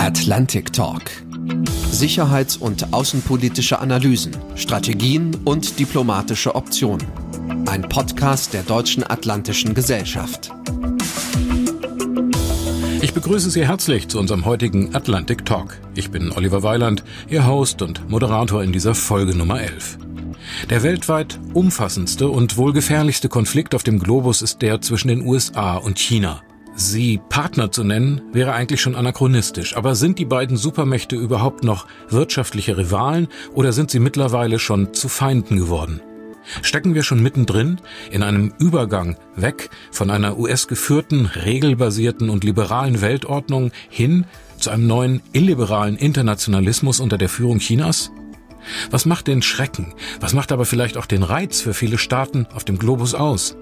Atlantic 0.00 0.72
Talk. 0.72 1.02
Sicherheits- 1.90 2.56
und 2.56 2.94
außenpolitische 2.94 3.80
Analysen, 3.80 4.34
Strategien 4.54 5.36
und 5.44 5.78
diplomatische 5.78 6.54
Optionen. 6.54 7.06
Ein 7.66 7.82
Podcast 7.82 8.54
der 8.54 8.62
Deutschen 8.62 9.04
Atlantischen 9.04 9.74
Gesellschaft. 9.74 10.52
Ich 13.02 13.12
begrüße 13.12 13.50
Sie 13.50 13.68
herzlich 13.68 14.08
zu 14.08 14.18
unserem 14.18 14.46
heutigen 14.46 14.94
Atlantic 14.94 15.44
Talk. 15.44 15.78
Ich 15.94 16.10
bin 16.10 16.32
Oliver 16.32 16.62
Weiland, 16.62 17.04
Ihr 17.28 17.46
Host 17.46 17.82
und 17.82 18.08
Moderator 18.08 18.64
in 18.64 18.72
dieser 18.72 18.94
Folge 18.94 19.36
Nummer 19.36 19.60
11. 19.60 19.98
Der 20.70 20.82
weltweit 20.82 21.38
umfassendste 21.52 22.30
und 22.30 22.56
wohl 22.56 22.72
gefährlichste 22.72 23.28
Konflikt 23.28 23.74
auf 23.74 23.82
dem 23.82 23.98
Globus 23.98 24.40
ist 24.40 24.62
der 24.62 24.80
zwischen 24.80 25.08
den 25.08 25.26
USA 25.26 25.76
und 25.76 25.98
China. 25.98 26.40
Sie 26.74 27.20
Partner 27.28 27.70
zu 27.70 27.84
nennen, 27.84 28.22
wäre 28.32 28.52
eigentlich 28.52 28.80
schon 28.80 28.94
anachronistisch. 28.94 29.76
Aber 29.76 29.94
sind 29.94 30.18
die 30.18 30.24
beiden 30.24 30.56
Supermächte 30.56 31.16
überhaupt 31.16 31.64
noch 31.64 31.86
wirtschaftliche 32.08 32.76
Rivalen 32.78 33.28
oder 33.52 33.72
sind 33.72 33.90
sie 33.90 34.00
mittlerweile 34.00 34.58
schon 34.58 34.94
zu 34.94 35.08
Feinden 35.08 35.56
geworden? 35.56 36.00
Stecken 36.62 36.94
wir 36.94 37.02
schon 37.02 37.22
mittendrin 37.22 37.80
in 38.10 38.22
einem 38.22 38.52
Übergang 38.58 39.16
weg 39.36 39.70
von 39.92 40.10
einer 40.10 40.38
US-geführten, 40.38 41.26
regelbasierten 41.26 42.30
und 42.30 42.44
liberalen 42.44 43.02
Weltordnung 43.02 43.72
hin 43.88 44.24
zu 44.58 44.70
einem 44.70 44.86
neuen 44.86 45.22
illiberalen 45.32 45.96
Internationalismus 45.96 47.00
unter 47.00 47.18
der 47.18 47.28
Führung 47.28 47.58
Chinas? 47.58 48.10
Was 48.90 49.06
macht 49.06 49.26
den 49.26 49.42
Schrecken? 49.42 49.94
Was 50.20 50.34
macht 50.34 50.52
aber 50.52 50.64
vielleicht 50.64 50.96
auch 50.96 51.06
den 51.06 51.22
Reiz 51.22 51.60
für 51.60 51.74
viele 51.74 51.98
Staaten 51.98 52.46
auf 52.54 52.64
dem 52.64 52.78
Globus 52.78 53.14
aus? 53.14 53.56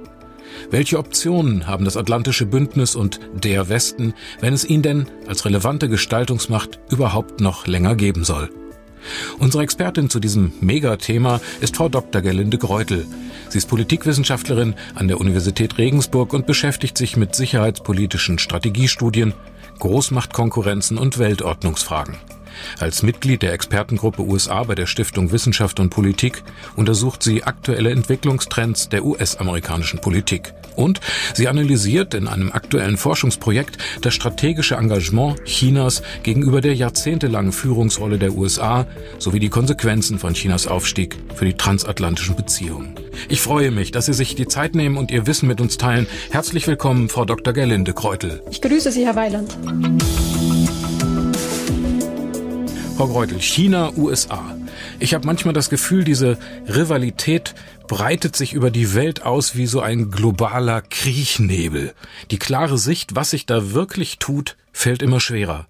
Welche 0.71 0.99
Optionen 0.99 1.67
haben 1.67 1.85
das 1.85 1.97
Atlantische 1.97 2.47
Bündnis 2.47 2.95
und 2.95 3.21
der 3.33 3.69
Westen, 3.69 4.15
wenn 4.41 4.55
es 4.55 4.65
ihn 4.65 4.83
denn 4.83 5.07
als 5.27 5.45
relevante 5.45 5.89
Gestaltungsmacht 5.89 6.79
überhaupt 6.91 7.41
noch 7.41 7.67
länger 7.67 7.95
geben 7.95 8.25
soll? 8.25 8.51
Unsere 9.39 9.63
Expertin 9.63 10.11
zu 10.11 10.21
diesem 10.21 10.53
Megathema 10.61 11.41
ist 11.61 11.77
Frau 11.77 11.89
Dr. 11.89 12.21
Gerlinde 12.21 12.59
Greutel. 12.59 13.07
Sie 13.49 13.59
ist 13.59 13.69
Politikwissenschaftlerin 13.69 14.75
an 14.95 15.09
der 15.09 15.21
Universität 15.21 15.79
Regensburg 15.79 16.33
und 16.33 16.47
beschäftigt 16.47 16.99
sich 16.99 17.17
mit 17.17 17.35
sicherheitspolitischen 17.35 18.39
Strategiestudien, 18.39 19.35
Großmachtkonkurrenzen 19.79 20.99
und 20.99 21.19
Weltordnungsfragen. 21.19 22.17
Als 22.79 23.03
Mitglied 23.03 23.43
der 23.43 23.53
Expertengruppe 23.53 24.23
USA 24.23 24.63
bei 24.63 24.75
der 24.75 24.87
Stiftung 24.87 25.33
Wissenschaft 25.33 25.81
und 25.81 25.91
Politik 25.91 26.43
untersucht 26.77 27.23
sie 27.23 27.45
aktuelle 27.45 27.91
Entwicklungstrends 27.91 28.89
der 28.89 29.05
US-amerikanischen 29.05 30.01
Politik. 30.01 30.55
Und 30.77 31.01
sie 31.35 31.49
analysiert 31.49 32.15
in 32.15 32.29
einem 32.29 32.53
aktuellen 32.53 32.97
Forschungsprojekt 32.97 33.79
das 34.03 34.15
strategische 34.15 34.77
Engagement 34.77 35.45
Chinas 35.45 36.03
gegenüber 36.23 36.61
der 36.61 36.75
jahrzehntelangen 36.75 37.53
Führungsrolle 37.53 38.19
der 38.19 38.35
USA 38.35 38.87
sowie 39.19 39.41
die 39.41 39.49
Konsequenzen 39.49 40.19
von 40.19 40.35
Chinas 40.35 40.67
Aufstieg 40.67 41.17
für 41.35 41.45
die 41.45 41.55
transatlantischen 41.55 42.37
Beziehungen. 42.37 42.95
Ich 43.29 43.41
freue 43.41 43.71
mich, 43.71 43.91
dass 43.91 44.07
Sie 44.07 44.15
sich 44.15 44.37
die 44.37 44.47
Zeit 44.47 44.75
nehmen 44.75 44.97
und 44.97 45.11
Ihr 45.11 45.27
Wissen 45.27 45.49
mit 45.49 45.61
uns 45.61 45.79
teilen. 45.79 46.07
Herzlich 46.31 46.67
willkommen, 46.67 47.09
Frau 47.09 47.25
Dr. 47.25 47.53
Gerlinde 47.53 47.93
Kreutel. 47.93 48.43
Ich 48.51 48.63
grüße 48.63 48.93
Sie, 48.93 49.05
Herr 49.05 49.17
Weiland. 49.17 49.57
Frau 52.99 53.07
Greutel, 53.07 53.41
China, 53.41 53.93
USA. 53.97 54.57
Ich 54.99 55.15
habe 55.15 55.25
manchmal 55.25 55.55
das 55.55 55.71
Gefühl, 55.71 56.03
diese 56.03 56.37
Rivalität 56.67 57.55
breitet 57.87 58.35
sich 58.35 58.55
über 58.55 58.73
die 58.73 58.93
Welt 58.93 59.23
aus 59.23 59.55
wie 59.55 59.69
so 59.69 59.81
ein 59.81 60.11
globaler 60.11 60.83
Kriechnebel. 60.83 61.95
Die 62.33 62.41
klare 62.41 62.77
Sicht, 62.77 63.15
was 63.15 63.31
sich 63.31 63.47
da 63.47 63.73
wirklich 63.73 64.19
tut, 64.19 64.57
fällt 64.73 65.03
immer 65.03 65.21
schwerer. 65.21 65.69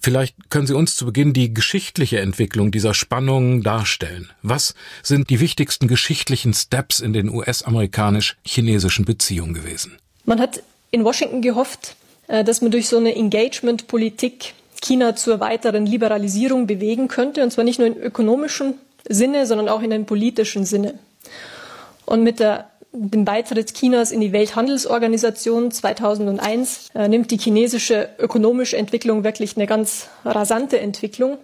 Vielleicht 0.00 0.48
können 0.48 0.66
Sie 0.66 0.72
uns 0.72 0.96
zu 0.96 1.04
Beginn 1.04 1.34
die 1.34 1.52
geschichtliche 1.52 2.20
Entwicklung 2.20 2.70
dieser 2.70 2.94
Spannungen 2.94 3.62
darstellen. 3.62 4.30
Was 4.40 4.74
sind 5.02 5.28
die 5.28 5.40
wichtigsten 5.40 5.88
geschichtlichen 5.88 6.54
Steps 6.54 7.00
in 7.00 7.12
den 7.12 7.28
US-amerikanisch-chinesischen 7.28 9.04
Beziehungen 9.04 9.52
gewesen? 9.52 9.98
Man 10.24 10.40
hat 10.40 10.62
in 10.90 11.04
Washington 11.04 11.42
gehofft, 11.42 11.96
äh, 12.28 12.42
dass 12.42 12.62
man 12.62 12.70
durch 12.70 12.88
so 12.88 12.96
eine 12.96 13.14
Engagement-Politik 13.14 14.54
China 14.82 15.16
zur 15.16 15.40
weiteren 15.40 15.86
Liberalisierung 15.86 16.66
bewegen 16.66 17.08
könnte, 17.08 17.42
und 17.42 17.50
zwar 17.50 17.64
nicht 17.64 17.78
nur 17.78 17.88
im 17.88 17.96
ökonomischen 17.96 18.74
Sinne, 19.08 19.46
sondern 19.46 19.68
auch 19.68 19.82
in 19.82 19.92
einem 19.92 20.04
politischen 20.04 20.64
Sinne. 20.64 20.94
Und 22.04 22.22
mit 22.22 22.40
der, 22.40 22.70
dem 22.92 23.24
Beitritt 23.24 23.74
Chinas 23.74 24.12
in 24.12 24.20
die 24.20 24.32
Welthandelsorganisation 24.32 25.70
2001 25.70 26.90
äh, 26.94 27.08
nimmt 27.08 27.30
die 27.30 27.38
chinesische 27.38 28.10
ökonomische 28.18 28.76
Entwicklung 28.76 29.24
wirklich 29.24 29.56
eine 29.56 29.66
ganz 29.66 30.08
rasante 30.24 30.78
Entwicklung. 30.78 31.38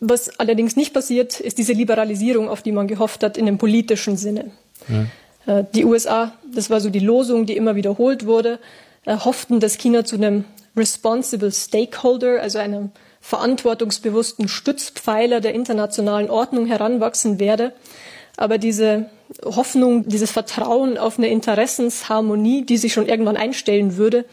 Was 0.00 0.38
allerdings 0.38 0.76
nicht 0.76 0.92
passiert, 0.92 1.40
ist 1.40 1.58
diese 1.58 1.72
Liberalisierung, 1.72 2.48
auf 2.48 2.62
die 2.62 2.72
man 2.72 2.88
gehofft 2.88 3.22
hat, 3.22 3.38
in 3.38 3.46
dem 3.46 3.58
politischen 3.58 4.16
Sinne. 4.16 4.50
Ja. 4.88 5.60
Äh, 5.60 5.64
die 5.74 5.84
USA, 5.84 6.32
das 6.52 6.70
war 6.70 6.80
so 6.80 6.90
die 6.90 6.98
Losung, 6.98 7.46
die 7.46 7.56
immer 7.56 7.76
wiederholt 7.76 8.26
wurde, 8.26 8.58
hofften, 9.06 9.60
dass 9.60 9.78
China 9.78 10.04
zu 10.04 10.16
einem 10.16 10.44
Responsible 10.76 11.52
Stakeholder, 11.52 12.40
also 12.40 12.58
einem 12.58 12.90
verantwortungsbewussten 13.20 14.48
Stützpfeiler 14.48 15.40
der 15.40 15.54
internationalen 15.54 16.28
Ordnung 16.28 16.66
heranwachsen 16.66 17.38
werde. 17.38 17.72
Aber 18.36 18.58
diese 18.58 19.06
Hoffnung, 19.44 20.08
dieses 20.08 20.30
Vertrauen 20.30 20.98
auf 20.98 21.18
eine 21.18 21.28
Interessensharmonie, 21.28 22.66
die 22.66 22.76
sich 22.76 22.92
schon 22.92 23.08
irgendwann 23.08 23.36
einstellen 23.36 23.96
würde, 23.96 24.24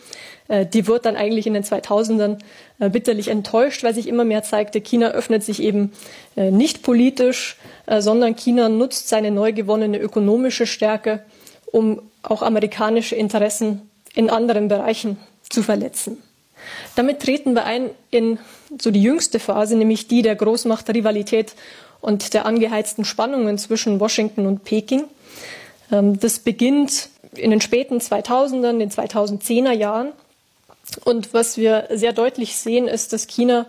äh, 0.48 0.66
die 0.66 0.88
wird 0.88 1.06
dann 1.06 1.16
eigentlich 1.16 1.48
in 1.48 1.53
den 1.53 1.64
2000ern 1.64 2.40
äh, 2.80 2.90
bitterlich 2.90 3.30
enttäuscht, 3.30 3.84
weil 3.84 3.96
sich 3.96 4.08
immer 4.08 4.26
mehr 4.26 4.44
zeigte, 4.44 4.82
China 4.82 5.12
öffnet 5.12 5.44
sich 5.44 5.62
eben 5.62 5.94
äh, 6.36 6.52
nicht 6.52 6.84
politisch, 6.84 7.58
sondern 8.00 8.36
China 8.36 8.70
nutzt 8.70 9.09
seine 9.09 9.32
neu 9.32 9.52
gewonnene 9.52 9.98
ökonomische 9.98 10.66
Stärke, 10.66 11.26
um 11.66 12.02
auch 12.22 12.42
amerikanische 12.42 13.16
Interessen 13.16 13.90
in 14.16 14.30
anderen 14.30 14.68
Bereichen 14.68 15.18
zu 15.50 15.64
verletzen. 15.64 16.18
Damit 16.96 17.22
treten 17.22 17.54
wir 17.54 17.66
ein 17.66 17.90
in 18.10 18.40
so 18.80 18.92
die 18.92 19.02
jüngste 19.02 19.40
Phase, 19.40 19.76
nämlich 19.76 20.08
die 20.08 20.22
der 20.22 20.36
Großmachtrivalität 20.36 21.54
und 22.02 22.34
der 22.34 22.46
angeheizten 22.46 23.06
Spannungen 23.06 23.58
zwischen 23.58 24.00
Washington 24.00 24.46
und 24.46 24.64
Peking. 24.64 25.04
Ähm, 25.92 26.20
das 26.20 26.40
beginnt 26.40 27.10
in 27.36 27.52
den 27.52 27.62
späten 27.62 28.00
2000ern, 28.00 28.80
den 28.80 28.92
2010er 28.92 29.72
Jahren. 29.72 30.10
Und 31.06 31.34
was 31.34 31.58
wir 31.58 31.88
sehr 31.92 32.12
deutlich 32.12 32.58
sehen, 32.58 32.88
ist, 32.88 33.14
dass 33.14 33.28
China 33.28 33.68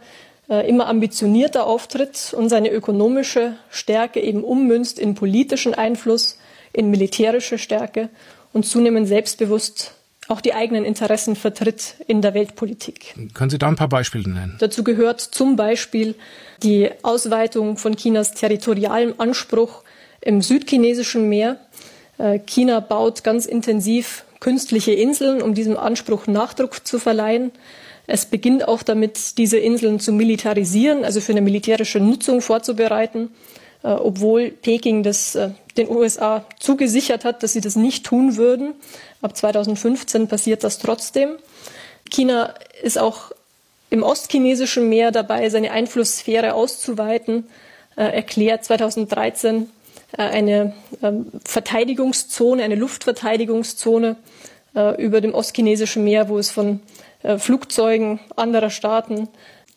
äh, 0.48 0.68
immer 0.68 0.88
ambitionierter 0.88 1.66
auftritt 1.66 2.34
und 2.36 2.48
seine 2.48 2.70
ökonomische 2.70 3.56
Stärke 3.70 4.20
eben 4.20 4.42
ummünzt 4.42 4.98
in 4.98 5.14
politischen 5.14 5.74
Einfluss, 5.74 6.38
in 6.72 6.90
militärische 6.90 7.58
Stärke 7.58 8.08
und 8.52 8.66
zunehmend 8.66 9.06
selbstbewusst 9.06 9.92
auch 10.28 10.40
die 10.40 10.54
eigenen 10.54 10.84
Interessen 10.84 11.36
vertritt 11.36 11.96
in 12.06 12.22
der 12.22 12.34
Weltpolitik. 12.34 13.14
Können 13.34 13.50
Sie 13.50 13.58
da 13.58 13.68
ein 13.68 13.76
paar 13.76 13.88
Beispiele 13.88 14.28
nennen? 14.28 14.56
Dazu 14.60 14.84
gehört 14.84 15.20
zum 15.20 15.56
Beispiel 15.56 16.14
die 16.62 16.90
Ausweitung 17.02 17.76
von 17.76 17.96
Chinas 17.96 18.32
territorialem 18.32 19.14
Anspruch 19.18 19.82
im 20.20 20.40
südchinesischen 20.40 21.28
Meer. 21.28 21.58
Äh, 22.18 22.38
China 22.38 22.80
baut 22.80 23.24
ganz 23.24 23.46
intensiv 23.46 24.24
künstliche 24.40 24.92
Inseln, 24.92 25.42
um 25.42 25.54
diesem 25.54 25.76
Anspruch 25.76 26.26
Nachdruck 26.26 26.86
zu 26.86 26.98
verleihen. 26.98 27.52
Es 28.06 28.26
beginnt 28.26 28.66
auch 28.66 28.82
damit, 28.82 29.38
diese 29.38 29.58
Inseln 29.58 30.00
zu 30.00 30.12
militarisieren, 30.12 31.04
also 31.04 31.20
für 31.20 31.32
eine 31.32 31.40
militärische 31.40 32.00
Nutzung 32.00 32.40
vorzubereiten, 32.40 33.30
äh, 33.82 33.88
obwohl 33.88 34.50
Peking 34.50 35.02
das 35.02 35.34
äh, 35.34 35.50
den 35.76 35.88
USA 35.88 36.44
zugesichert 36.58 37.24
hat, 37.24 37.42
dass 37.42 37.52
sie 37.52 37.60
das 37.60 37.76
nicht 37.76 38.04
tun 38.04 38.36
würden. 38.36 38.74
Ab 39.22 39.36
2015 39.36 40.28
passiert 40.28 40.64
das 40.64 40.78
trotzdem. 40.78 41.36
China 42.10 42.54
ist 42.82 42.98
auch 42.98 43.32
im 43.88 44.02
ostchinesischen 44.02 44.88
Meer 44.88 45.12
dabei, 45.12 45.48
seine 45.48 45.70
Einflusssphäre 45.70 46.54
auszuweiten, 46.54 47.46
äh, 47.96 48.04
erklärt 48.04 48.64
2013 48.64 49.68
äh, 50.12 50.22
eine 50.22 50.74
äh, 51.02 51.12
Verteidigungszone, 51.44 52.62
eine 52.62 52.74
Luftverteidigungszone 52.74 54.16
äh, 54.74 55.02
über 55.02 55.20
dem 55.20 55.34
ostchinesischen 55.34 56.04
Meer, 56.04 56.28
wo 56.28 56.38
es 56.38 56.50
von 56.50 56.80
äh, 57.22 57.38
Flugzeugen 57.38 58.18
anderer 58.34 58.70
Staaten 58.70 59.28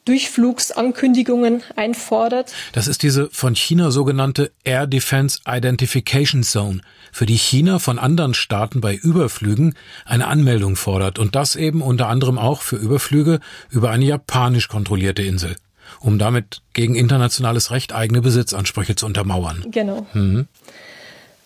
Durchflugsankündigungen 0.05 1.63
einfordert. 1.75 2.53
Das 2.73 2.87
ist 2.87 3.03
diese 3.03 3.29
von 3.31 3.55
China 3.55 3.91
sogenannte 3.91 4.51
Air 4.63 4.87
Defense 4.87 5.39
Identification 5.47 6.43
Zone, 6.43 6.81
für 7.11 7.25
die 7.25 7.37
China 7.37 7.79
von 7.79 7.97
anderen 7.97 8.33
Staaten 8.33 8.81
bei 8.81 8.95
Überflügen 8.95 9.75
eine 10.05 10.27
Anmeldung 10.27 10.75
fordert 10.75 11.17
und 11.17 11.35
das 11.35 11.55
eben 11.55 11.81
unter 11.81 12.07
anderem 12.07 12.37
auch 12.37 12.61
für 12.61 12.75
Überflüge 12.75 13.39
über 13.69 13.89
eine 13.89 14.05
japanisch 14.05 14.67
kontrollierte 14.67 15.23
Insel, 15.23 15.55
um 15.99 16.19
damit 16.19 16.61
gegen 16.73 16.95
internationales 16.95 17.71
Recht 17.71 17.93
eigene 17.93 18.21
Besitzansprüche 18.21 18.95
zu 18.95 19.05
untermauern. 19.05 19.65
Genau. 19.71 20.05
Mhm. 20.13 20.47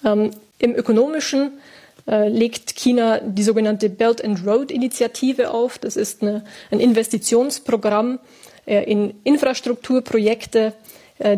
Ähm, 0.04 0.32
Im 0.58 0.76
ökonomischen 0.76 1.52
äh, 2.08 2.28
legt 2.28 2.76
China 2.76 3.20
die 3.20 3.44
sogenannte 3.44 3.90
Belt 3.90 4.24
and 4.24 4.46
Road 4.46 4.72
Initiative 4.72 5.52
auf. 5.52 5.78
Das 5.78 5.96
ist 5.96 6.24
eine, 6.24 6.44
ein 6.72 6.80
Investitionsprogramm, 6.80 8.20
in 8.70 9.16
Infrastrukturprojekte, 9.24 10.74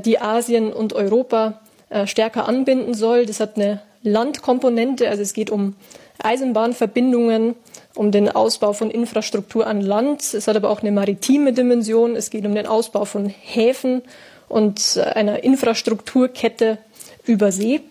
die 0.05 0.19
Asien 0.19 0.73
und 0.73 0.93
Europa 0.93 1.61
stärker 2.05 2.47
anbinden 2.47 2.93
soll. 2.93 3.25
Das 3.25 3.39
hat 3.39 3.55
eine 3.55 3.81
Landkomponente, 4.03 5.07
also 5.07 5.21
es 5.21 5.33
geht 5.33 5.49
um 5.49 5.75
Eisenbahnverbindungen, 6.19 7.55
um 7.95 8.11
den 8.11 8.29
Ausbau 8.29 8.73
von 8.73 8.91
Infrastruktur 8.91 9.67
an 9.67 9.81
Land. 9.81 10.33
Es 10.33 10.47
hat 10.47 10.55
aber 10.55 10.69
auch 10.69 10.81
eine 10.81 10.91
maritime 10.91 11.53
Dimension. 11.53 12.15
Es 12.15 12.29
geht 12.29 12.45
um 12.45 12.53
den 12.53 12.67
Ausbau 12.67 13.05
von 13.05 13.27
Häfen 13.27 14.01
und 14.47 14.97
einer 14.97 15.43
Infrastrukturkette 15.43 16.77
über 17.25 17.51
See. 17.51 17.81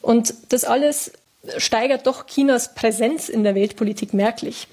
Und 0.00 0.34
das 0.48 0.64
alles 0.64 1.12
steigert 1.56 2.06
doch 2.06 2.26
Chinas 2.26 2.74
Präsenz 2.74 3.28
in 3.28 3.44
der 3.44 3.54
Weltpolitik 3.54 4.12
merklich. 4.12 4.68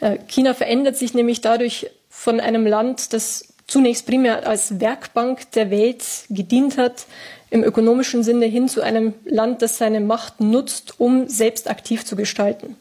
Äh, 0.00 0.18
China 0.28 0.54
verändert 0.54 0.96
sich 0.96 1.14
nämlich 1.14 1.40
dadurch 1.40 1.90
von 2.08 2.40
einem 2.40 2.66
Land, 2.66 3.12
das 3.12 3.53
zunächst 3.66 4.06
primär 4.06 4.46
als 4.46 4.80
Werkbank 4.80 5.50
der 5.52 5.70
Welt 5.70 6.04
gedient 6.30 6.78
hat, 6.78 7.06
im 7.50 7.62
ökonomischen 7.62 8.22
Sinne 8.22 8.46
hin 8.46 8.68
zu 8.68 8.82
einem 8.82 9.14
Land, 9.24 9.62
das 9.62 9.78
seine 9.78 10.00
Macht 10.00 10.40
nutzt, 10.40 10.94
um 10.98 11.28
selbst 11.28 11.70
aktiv 11.70 12.04
zu 12.04 12.16
gestalten. 12.16 12.76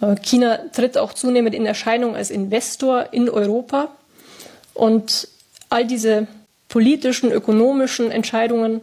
Äh, 0.00 0.16
China 0.22 0.58
tritt 0.72 0.98
auch 0.98 1.12
zunehmend 1.12 1.54
in 1.54 1.66
Erscheinung 1.66 2.14
als 2.14 2.30
Investor 2.30 3.12
in 3.12 3.30
Europa 3.30 3.88
und 4.74 5.28
all 5.70 5.86
diese 5.86 6.26
politischen, 6.68 7.32
ökonomischen 7.32 8.10
Entscheidungen 8.10 8.82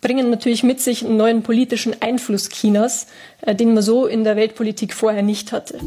bringen 0.00 0.30
natürlich 0.30 0.62
mit 0.62 0.80
sich 0.80 1.04
einen 1.04 1.16
neuen 1.16 1.42
politischen 1.42 2.00
Einfluss 2.00 2.48
Chinas, 2.48 3.06
äh, 3.40 3.54
den 3.54 3.74
man 3.74 3.82
so 3.82 4.06
in 4.06 4.24
der 4.24 4.36
Weltpolitik 4.36 4.94
vorher 4.94 5.22
nicht 5.22 5.52
hatte. 5.52 5.78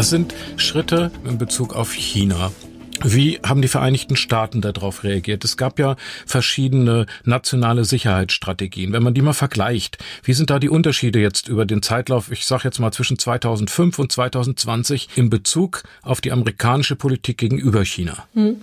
Das 0.00 0.08
sind 0.08 0.34
Schritte 0.56 1.10
in 1.28 1.36
Bezug 1.36 1.76
auf 1.76 1.92
China. 1.92 2.52
Wie 3.04 3.38
haben 3.44 3.60
die 3.60 3.68
Vereinigten 3.68 4.16
Staaten 4.16 4.62
darauf 4.62 5.04
reagiert? 5.04 5.44
Es 5.44 5.58
gab 5.58 5.78
ja 5.78 5.96
verschiedene 6.24 7.04
nationale 7.26 7.84
Sicherheitsstrategien. 7.84 8.94
Wenn 8.94 9.02
man 9.02 9.12
die 9.12 9.20
mal 9.20 9.34
vergleicht, 9.34 9.98
wie 10.24 10.32
sind 10.32 10.48
da 10.48 10.58
die 10.58 10.70
Unterschiede 10.70 11.18
jetzt 11.18 11.48
über 11.48 11.66
den 11.66 11.82
Zeitlauf, 11.82 12.32
ich 12.32 12.46
sage 12.46 12.62
jetzt 12.64 12.78
mal 12.78 12.92
zwischen 12.92 13.18
2005 13.18 13.98
und 13.98 14.10
2020 14.10 15.10
in 15.16 15.28
Bezug 15.28 15.82
auf 16.00 16.22
die 16.22 16.32
amerikanische 16.32 16.96
Politik 16.96 17.36
gegenüber 17.36 17.84
China? 17.84 18.26
Hm. 18.32 18.56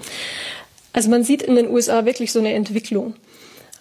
Also 0.92 1.12
man 1.12 1.24
sieht 1.24 1.44
in 1.44 1.56
den 1.56 1.69
USA 1.69 2.06
wirklich 2.06 2.31
so 2.31 2.39
eine 2.39 2.54
Entwicklung. 2.54 3.13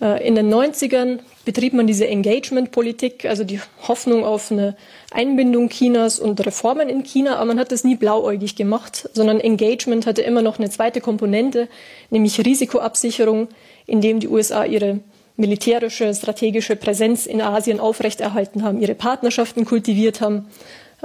Äh, 0.03 0.27
in 0.29 0.35
den 0.35 0.53
90ern 0.53 1.21
betrieb 1.45 1.73
man 1.73 1.87
diese 1.87 2.07
Engagement-Politik, 2.07 3.25
also 3.25 3.45
die 3.45 3.61
Hoffnung 3.89 4.25
auf 4.25 4.53
eine 4.53 4.77
Einbindung 5.17 5.71
Chinas 5.71 6.19
und 6.19 6.45
Reformen 6.45 6.91
in 6.91 7.03
China, 7.03 7.37
aber 7.37 7.47
man 7.47 7.59
hat 7.59 7.73
das 7.73 7.85
nie 7.85 7.97
blauäugig 7.97 8.55
gemacht, 8.55 9.09
sondern 9.15 9.41
Engagement 9.41 10.05
hatte 10.05 10.21
immer 10.21 10.43
noch 10.43 10.59
eine 10.59 10.69
zweite 10.69 11.01
Komponente, 11.01 11.69
nämlich 12.11 12.39
Risikoabsicherung, 12.45 13.49
indem 13.87 14.21
die 14.21 14.29
USA 14.29 14.67
ihre 14.67 15.01
militärische, 15.39 16.15
strategische 16.15 16.77
Präsenz 16.77 17.25
in 17.25 17.41
Asien 17.41 17.81
aufrechterhalten 17.81 18.63
haben, 18.63 18.79
ihre 18.79 18.95
Partnerschaften 18.95 19.65
kultiviert 19.65 20.21
haben 20.21 20.49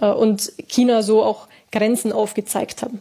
äh, 0.02 0.08
und 0.08 0.52
China 0.68 1.04
so 1.04 1.24
auch 1.24 1.48
Grenzen 1.72 2.12
aufgezeigt 2.12 2.82
haben. 2.82 3.00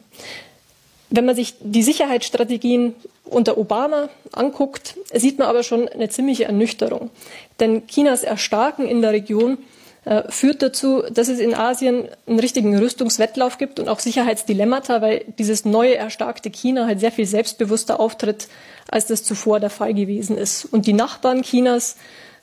Wenn 1.09 1.25
man 1.25 1.35
sich 1.35 1.55
die 1.59 1.83
Sicherheitsstrategien 1.83 2.95
unter 3.25 3.59
Obama 3.59 4.11
anguckt, 4.31 4.95
sieht 5.13 5.41
man 5.41 5.49
aber 5.49 5.65
schon 5.65 5.89
eine 5.89 6.09
ziemliche 6.09 6.45
Ernüchterung. 6.45 7.11
Denn 7.59 7.89
Chinas 7.89 8.23
Erstarken 8.23 8.87
in 8.87 9.03
der 9.03 9.11
Region 9.11 9.59
führt 10.31 10.63
dazu, 10.63 11.03
dass 11.13 11.29
es 11.29 11.41
in 11.41 11.55
Asien 11.55 12.09
einen 12.27 12.39
richtigen 12.39 12.77
Rüstungswettlauf 12.79 13.59
gibt 13.59 13.79
und 13.79 13.89
auch 13.91 13.99
Sicherheitsdilemmata, 13.99 15.03
weil 15.03 15.27
dieses 15.39 15.67
neue 15.67 15.97
erstarkte 15.97 16.51
China 16.51 16.87
halt 16.87 17.01
sehr 17.01 17.13
viel 17.13 17.27
selbstbewusster 17.27 18.01
auftritt, 18.01 18.49
als 18.89 19.07
das 19.07 19.25
zuvor 19.25 19.61
der 19.61 19.69
Fall 19.69 19.93
gewesen 19.93 20.39
ist. 20.39 20.65
Und 20.65 20.87
die 20.87 20.95
Nachbarn 20.95 21.43
Chinas 21.43 21.97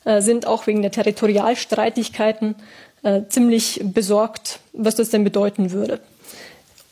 äh, 0.06 0.22
sind 0.22 0.46
auch 0.46 0.68
wegen 0.68 0.82
der 0.82 0.92
Territorialstreitigkeiten 0.92 2.56
äh, 3.04 3.22
ziemlich 3.30 3.82
besorgt, 3.84 4.60
was 4.74 4.96
das 4.96 5.10
denn 5.10 5.24
bedeuten 5.24 5.72
würde. 5.72 6.00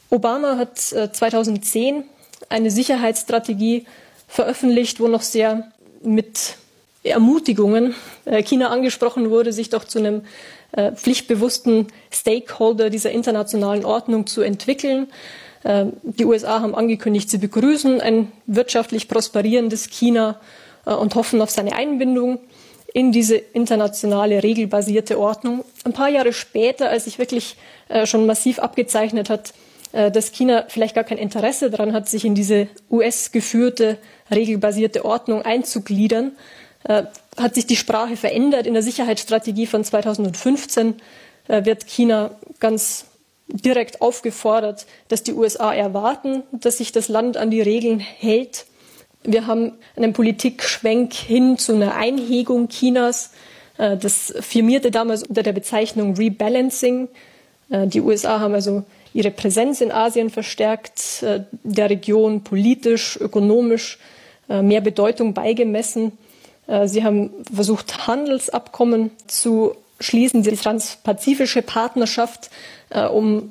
Obama 0.10 0.58
hat 0.58 0.78
2010 0.80 1.96
äh, 1.96 2.04
eine 2.50 2.72
Sicherheitsstrategie 2.72 3.86
veröffentlicht, 4.28 5.00
wo 5.00 5.08
noch 5.08 5.22
sehr 5.22 5.72
mit 6.04 6.58
Ermutigungen 7.04 7.96
äh, 8.26 8.44
China 8.44 8.70
angesprochen 8.70 9.30
wurde, 9.30 9.54
sich 9.54 9.70
doch 9.70 9.84
zu 9.84 10.00
einem 10.00 10.22
äh, 10.76 10.92
pflichtbewussten 10.92 11.88
Stakeholder 12.12 12.90
dieser 12.90 13.12
internationalen 13.12 13.86
Ordnung 13.86 14.28
zu 14.28 14.42
entwickeln. 14.42 15.08
Die 16.04 16.26
USA 16.26 16.62
haben 16.62 16.76
angekündigt, 16.76 17.28
sie 17.28 17.40
begrüßen 17.40 18.00
ein 18.00 18.32
wirtschaftlich 18.46 19.08
prosperierendes 19.08 19.90
China 19.90 20.40
und 20.86 21.16
hoffen 21.16 21.42
auf 21.42 21.50
seine 21.50 21.74
Einbindung 21.74 22.38
in 22.94 23.12
diese 23.12 23.38
internationale 23.38 24.44
regelbasierte 24.44 25.20
Ordnung. 25.20 25.66
Ein 25.84 25.94
paar 25.94 26.10
Jahre 26.10 26.34
später, 26.34 26.90
als 26.90 27.06
sich 27.06 27.18
wirklich 27.18 27.56
schon 28.04 28.28
massiv 28.28 28.60
abgezeichnet 28.60 29.32
hat, 29.32 29.54
äh, 29.96 30.12
dass 30.12 30.34
China 30.34 30.66
vielleicht 30.68 30.94
gar 30.94 31.06
kein 31.06 31.18
Interesse 31.18 31.72
daran 31.72 31.94
hat, 31.94 32.10
sich 32.10 32.26
in 32.26 32.36
diese 32.36 32.68
US-geführte, 32.92 33.98
regelbasierte 34.30 35.06
Ordnung 35.06 35.42
einzugliedern, 35.42 36.34
äh, 36.34 36.65
hat 36.88 37.56
sich 37.56 37.66
die 37.66 37.76
Sprache 37.76 38.18
verändert. 38.18 38.68
In 38.68 38.74
der 38.74 38.84
Sicherheitsstrategie 38.84 39.66
von 39.66 39.84
2015 39.84 40.96
äh, 41.48 41.66
wird 41.66 41.88
China 41.88 42.32
ganz 42.60 43.06
direkt 43.48 44.02
aufgefordert, 44.02 44.86
dass 45.08 45.24
die 45.24 45.34
USA 45.34 45.74
erwarten, 45.74 46.44
dass 46.52 46.80
sich 46.80 46.92
das 46.92 47.10
Land 47.10 47.38
an 47.38 47.52
die 47.52 47.62
Regeln 47.62 48.00
hält. 48.00 48.66
Wir 49.24 49.46
haben 49.46 49.74
einen 49.96 50.14
Politikschwenk 50.14 51.14
hin 51.14 51.58
zu 51.58 51.74
einer 51.74 51.96
Einhegung 51.96 52.70
Chinas. 52.70 53.32
Das 53.78 54.34
firmierte 54.40 54.90
damals 54.90 55.24
unter 55.24 55.44
der 55.44 55.54
Bezeichnung 55.54 56.16
Rebalancing. 56.16 57.08
Die 57.70 58.02
USA 58.02 58.40
haben 58.40 58.56
also 58.56 58.84
ihre 59.16 59.32
Präsenz 59.32 59.80
in 59.80 59.92
Asien 59.92 60.30
verstärkt, 60.30 61.24
äh, 61.24 61.40
der 61.64 61.90
Region 61.90 62.44
politisch, 62.44 63.18
ökonomisch 63.20 63.98
äh, 64.50 64.62
mehr 64.62 64.82
Bedeutung 64.82 65.34
beigemessen. 65.34 66.12
Äh, 66.68 66.88
sie 66.88 67.04
haben 67.04 67.32
versucht, 67.54 68.08
Handelsabkommen 68.08 69.12
zu 69.28 69.76
schließen, 70.00 70.44
die 70.44 70.56
transpazifische 70.56 71.62
Partnerschaft, 71.62 72.50
um 73.14 73.48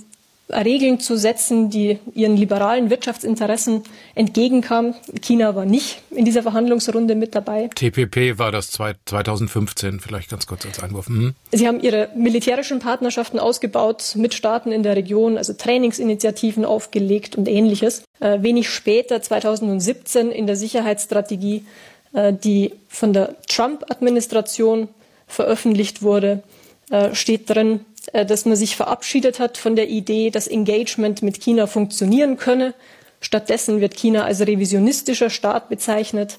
Regeln 0.51 1.01
zu 1.01 1.17
setzen, 1.17 1.71
die 1.71 1.99
ihren 2.15 2.37
liberalen 2.37 2.91
Wirtschaftsinteressen 2.91 3.83
entgegenkamen. 4.15 4.95
China 5.23 5.55
war 5.55 5.65
nicht 5.65 6.03
in 6.11 6.27
dieser 6.27 6.43
Verhandlungsrunde 6.43 7.15
mit 7.15 7.35
dabei. 7.35 7.71
TPP 7.75 8.39
war 8.39 8.53
das 8.53 8.71
2015, 8.71 10.01
vielleicht 10.01 10.29
ganz 10.31 10.47
kurz 10.47 10.67
als 10.67 10.83
Einwurf. 10.83 11.09
Mhm. 11.09 11.35
Sie 11.51 11.67
haben 11.67 11.81
ihre 11.81 12.11
militärischen 12.15 12.79
Partnerschaften 12.79 13.39
ausgebaut 13.39 14.15
mit 14.17 14.35
Staaten 14.35 14.71
in 14.71 14.83
der 14.83 14.97
Region, 14.97 15.39
also 15.39 15.55
Trainingsinitiativen 15.55 16.67
aufgelegt 16.67 17.37
und 17.37 17.49
ähnliches. 17.49 18.03
Äh, 18.21 18.43
wenig 18.43 18.69
später, 18.69 19.23
2017, 19.23 20.31
in 20.31 20.47
der 20.47 20.57
Sicherheitsstrategie, 20.57 21.57
äh, 21.57 21.94
die 22.15 22.73
von 22.89 23.13
der 23.13 23.37
Trump-Administration 23.49 24.89
veröffentlicht 25.27 26.03
wurde, 26.03 26.43
äh, 26.91 27.15
steht 27.15 27.51
drin, 27.51 27.85
äh, 28.13 28.27
dass 28.27 28.45
man 28.45 28.57
sich 28.57 28.77
verabschiedet 28.77 29.41
hat 29.41 29.59
von 29.59 29.77
der 29.77 29.89
Idee, 29.89 30.31
dass 30.31 30.47
Engagement 30.47 31.23
mit 31.23 31.41
China 31.41 31.67
funktionieren 31.67 32.37
könne. 32.37 32.75
Stattdessen 33.21 33.81
wird 33.81 33.97
China 33.97 34.25
als 34.25 34.41
revisionistischer 34.41 35.31
Staat 35.31 35.69
bezeichnet, 35.69 36.39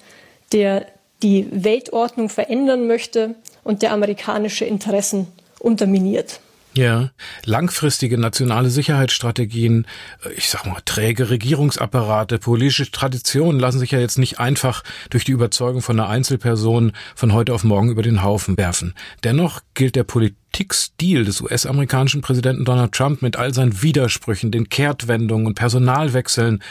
der 0.51 0.85
die 1.23 1.47
Weltordnung 1.51 2.29
verändern 2.29 2.87
möchte 2.87 3.35
und 3.63 3.81
der 3.81 3.91
amerikanische 3.91 4.65
Interessen 4.65 5.27
unterminiert. 5.59 6.39
Ja, 6.77 7.11
langfristige 7.45 8.17
nationale 8.17 8.69
Sicherheitsstrategien, 8.69 9.87
äh, 10.25 10.33
ich 10.33 10.49
sag 10.49 10.65
mal, 10.65 10.81
träge 10.83 11.29
Regierungsapparate, 11.29 12.37
politische 12.37 12.91
Traditionen 12.91 13.61
lassen 13.61 13.79
sich 13.79 13.91
ja 13.91 13.99
jetzt 13.99 14.17
nicht 14.17 14.39
einfach 14.39 14.83
durch 15.09 15.23
die 15.23 15.31
Überzeugung 15.31 15.81
von 15.81 15.97
einer 15.97 16.09
Einzelperson 16.09 16.91
von 17.15 17.31
heute 17.31 17.53
auf 17.53 17.63
morgen 17.63 17.89
über 17.89 18.01
den 18.01 18.23
Haufen 18.23 18.57
werfen. 18.57 18.93
Dennoch 19.23 19.61
gilt 19.73 19.95
der 19.95 20.03
Politikstil 20.03 21.23
des 21.23 21.39
US-amerikanischen 21.39 22.21
Präsidenten 22.21 22.65
Donald 22.65 22.91
Trump 22.91 23.21
mit 23.21 23.37
all 23.37 23.53
seinen 23.53 23.81
Widersprüchen, 23.81 24.51
den 24.51 24.67
Kehrtwendungen 24.67 25.47
und 25.47 25.55
Personalwechseln 25.55 26.61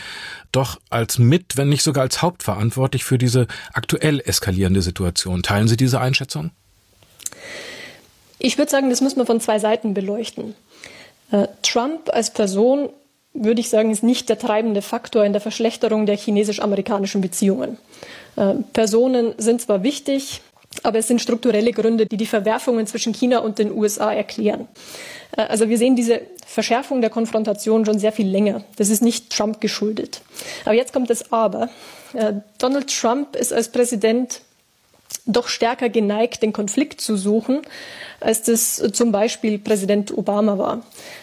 doch 0.52 0.78
als 0.90 1.18
mit, 1.18 1.56
wenn 1.56 1.70
nicht 1.70 1.82
sogar 1.82 2.02
als 2.02 2.20
hauptverantwortlich 2.20 3.04
für 3.04 3.16
diese 3.16 3.46
aktuell 3.73 4.20
eskalierende 4.20 4.82
Situation. 4.82 5.42
Teilen 5.42 5.66
Sie 5.66 5.78
diese 5.78 5.99
Einschätzung? 5.99 6.50
Ich 8.44 8.58
würde 8.58 8.70
sagen, 8.70 8.90
das 8.90 9.00
muss 9.00 9.16
man 9.16 9.24
von 9.24 9.40
zwei 9.40 9.58
Seiten 9.58 9.94
beleuchten. 9.94 10.54
Äh, 11.32 11.48
Trump 11.62 12.10
als 12.12 12.30
Person, 12.30 12.90
würde 13.32 13.58
ich 13.58 13.70
sagen, 13.70 13.90
ist 13.90 14.02
nicht 14.02 14.28
der 14.28 14.38
treibende 14.38 14.82
Faktor 14.82 15.24
in 15.24 15.32
der 15.32 15.40
Verschlechterung 15.40 16.04
der 16.04 16.18
chinesisch-amerikanischen 16.18 17.22
Beziehungen. 17.22 17.78
Äh, 18.36 18.56
Personen 18.74 19.32
sind 19.38 19.62
zwar 19.62 19.82
wichtig, 19.82 20.42
aber 20.82 20.98
es 20.98 21.08
sind 21.08 21.22
strukturelle 21.22 21.72
Gründe, 21.72 22.04
die 22.04 22.18
die 22.18 22.26
Verwerfungen 22.26 22.86
zwischen 22.86 23.14
China 23.14 23.38
und 23.38 23.58
den 23.58 23.72
USA 23.72 24.12
erklären. 24.12 24.68
Also 25.36 25.70
wir 25.70 25.78
sehen 25.78 25.96
diese 25.96 26.20
Verschärfung 26.46 27.00
der 27.00 27.08
Konfrontation 27.08 27.86
schon 27.86 27.98
sehr 27.98 28.12
viel 28.12 28.28
länger. 28.28 28.62
Das 28.76 28.90
ist 28.90 29.02
nicht 29.02 29.30
Trump 29.30 29.62
geschuldet. 29.62 30.20
Aber 30.66 30.74
jetzt 30.74 30.92
kommt 30.92 31.10
das 31.10 31.32
Aber. 31.32 31.70
Donald 32.58 32.94
Trump 32.94 33.36
ist 33.36 33.52
als 33.52 33.68
Präsident 33.68 34.40
doch 35.26 35.49
stärker 35.49 35.88
geneigt, 35.88 36.43
den 36.43 36.52
Konflikt 36.52 37.00
zu 37.00 37.16
suchen, 37.16 37.62
als 38.21 38.43
das 38.43 38.83
zum 38.93 39.11
Beispiel 39.11 39.59
Präsident 39.59 40.16
Obama 40.16 40.59
war. 40.59 40.83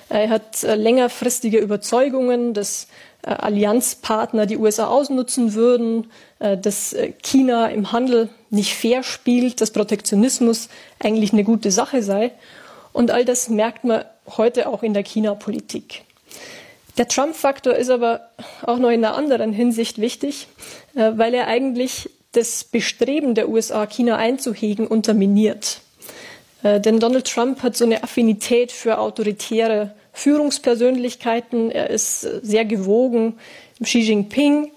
Er 0.09 0.29
hat 0.29 0.63
äh, 0.63 0.75
längerfristige 0.75 1.59
Überzeugungen, 1.59 2.53
dass 2.53 2.87
äh, 3.21 3.29
Allianzpartner 3.29 4.47
die 4.47 4.57
USA 4.57 4.87
ausnutzen 4.87 5.53
würden, 5.53 6.09
äh, 6.39 6.57
dass 6.57 6.95
China 7.21 7.67
im 7.67 7.91
Handel 7.91 8.29
nicht 8.49 8.73
fair 8.73 9.03
spielt, 9.03 9.61
dass 9.61 9.71
Protektionismus 9.71 10.69
eigentlich 10.99 11.31
eine 11.31 11.43
gute 11.43 11.71
Sache 11.71 12.01
sei. 12.01 12.31
Und 12.93 13.11
all 13.11 13.23
das 13.23 13.49
merkt 13.49 13.83
man 13.83 14.03
heute 14.35 14.67
auch 14.67 14.83
in 14.83 14.93
der 14.93 15.03
China-Politik. 15.03 16.03
Der 16.97 17.07
Trump-Faktor 17.07 17.75
ist 17.75 17.89
aber 17.89 18.27
auch 18.63 18.77
noch 18.77 18.89
in 18.89 19.05
einer 19.05 19.15
anderen 19.15 19.53
Hinsicht 19.53 20.01
wichtig, 20.01 20.47
weil 20.93 21.33
er 21.33 21.47
eigentlich 21.47 22.09
das 22.31 22.63
Bestreben 22.63 23.35
der 23.35 23.49
USA, 23.49 23.85
China 23.85 24.17
einzuhegen, 24.17 24.87
unterminiert. 24.87 25.81
Äh, 26.63 26.79
denn 26.79 26.99
Donald 26.99 27.27
Trump 27.27 27.63
hat 27.63 27.75
so 27.75 27.85
eine 27.85 28.03
Affinität 28.03 28.71
für 28.71 28.99
autoritäre 28.99 29.93
Führungspersönlichkeiten. 30.13 31.71
Er 31.71 31.89
ist 31.89 32.23
äh, 32.23 32.39
sehr 32.43 32.65
gewogen 32.65 33.37
Xi 33.83 33.99
Jinping. 33.99 34.71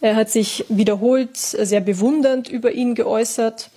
Er 0.00 0.16
hat 0.16 0.30
sich 0.30 0.64
wiederholt 0.68 1.36
sehr 1.36 1.80
bewundernd 1.80 2.48
über 2.48 2.72
ihn 2.72 2.94
geäußert. 2.94 3.70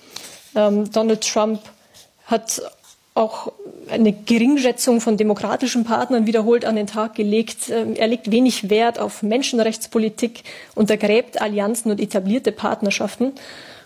Ähm, 0.54 0.90
Donald 0.90 1.26
Trump 1.26 1.60
hat 2.26 2.62
auch 3.14 3.52
eine 3.90 4.12
Geringschätzung 4.12 5.00
von 5.00 5.16
demokratischen 5.16 5.84
Partnern 5.84 6.26
wiederholt 6.26 6.64
an 6.64 6.76
den 6.76 6.86
Tag 6.86 7.14
gelegt. 7.14 7.68
Ähm, 7.70 7.94
er 7.94 8.06
legt 8.06 8.30
wenig 8.30 8.70
Wert 8.70 8.98
auf 8.98 9.22
Menschenrechtspolitik, 9.22 10.44
untergräbt 10.74 11.40
Allianzen 11.40 11.90
und 11.90 12.00
etablierte 12.00 12.52
Partnerschaften. 12.52 13.32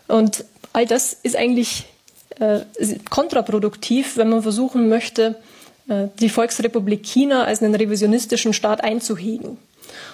Und 0.07 0.45
all 0.73 0.87
das 0.87 1.13
ist 1.13 1.35
eigentlich 1.35 1.87
äh, 2.39 2.61
kontraproduktiv, 3.11 4.17
wenn 4.17 4.29
man 4.29 4.43
versuchen 4.43 4.89
möchte, 4.89 5.35
äh, 5.89 6.07
die 6.21 6.29
Volksrepublik 6.29 7.05
China 7.05 7.45
als 7.45 7.63
einen 7.63 7.75
revisionistischen 7.75 8.53
Staat 8.53 8.85
einzuhegen. 8.85 9.59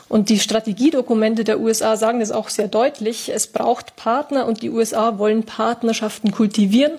Und 0.09 0.31
die 0.31 0.39
Strategiedokumente 0.39 1.45
der 1.45 1.61
USA 1.61 1.97
sagen 1.97 2.21
das 2.21 2.31
auch 2.31 2.49
sehr 2.49 2.69
deutlich. 2.69 3.31
Es 3.31 3.47
braucht 3.47 3.97
Partner 3.97 4.47
und 4.47 4.63
die 4.63 4.71
USA 4.71 5.19
wollen 5.19 5.43
Partnerschaften 5.45 6.31
kultivieren 6.31 6.93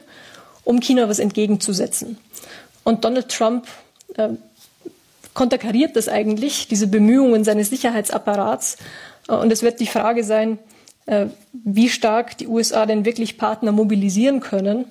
um 0.64 0.80
China 0.80 1.10
was 1.10 1.20
entgegenzusetzen. 1.20 2.18
Und 2.84 3.06
Donald 3.06 3.30
Trump 3.30 3.68
äh, 4.16 4.30
konterkariert 5.34 5.96
das 5.96 6.08
eigentlich, 6.08 6.68
diese 6.68 6.88
Bemühungen 6.88 7.44
seines 7.44 7.70
Sicherheitsapparats. 7.70 8.78
Äh, 9.28 9.34
und 9.34 9.52
es 9.52 9.64
wird 9.64 9.80
die 9.80 9.88
Frage 9.88 10.24
sein, 10.24 10.60
äh, 11.06 11.28
wie 11.52 11.90
stark 11.90 12.38
die 12.38 12.48
USA 12.48 12.86
denn 12.86 13.06
wirklich 13.06 13.38
Partner 13.38 13.72
mobilisieren 13.72 14.40
können, 14.40 14.86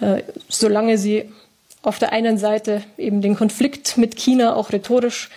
äh, 0.00 0.22
solange 0.48 0.98
sie 0.98 1.30
auf 1.82 1.98
der 1.98 2.12
einen 2.12 2.38
Seite 2.38 2.82
eben 2.96 3.22
den 3.22 3.36
Konflikt 3.36 3.96
mit 3.96 4.16
China 4.16 4.56
auch 4.56 4.72
rhetorisch 4.72 5.30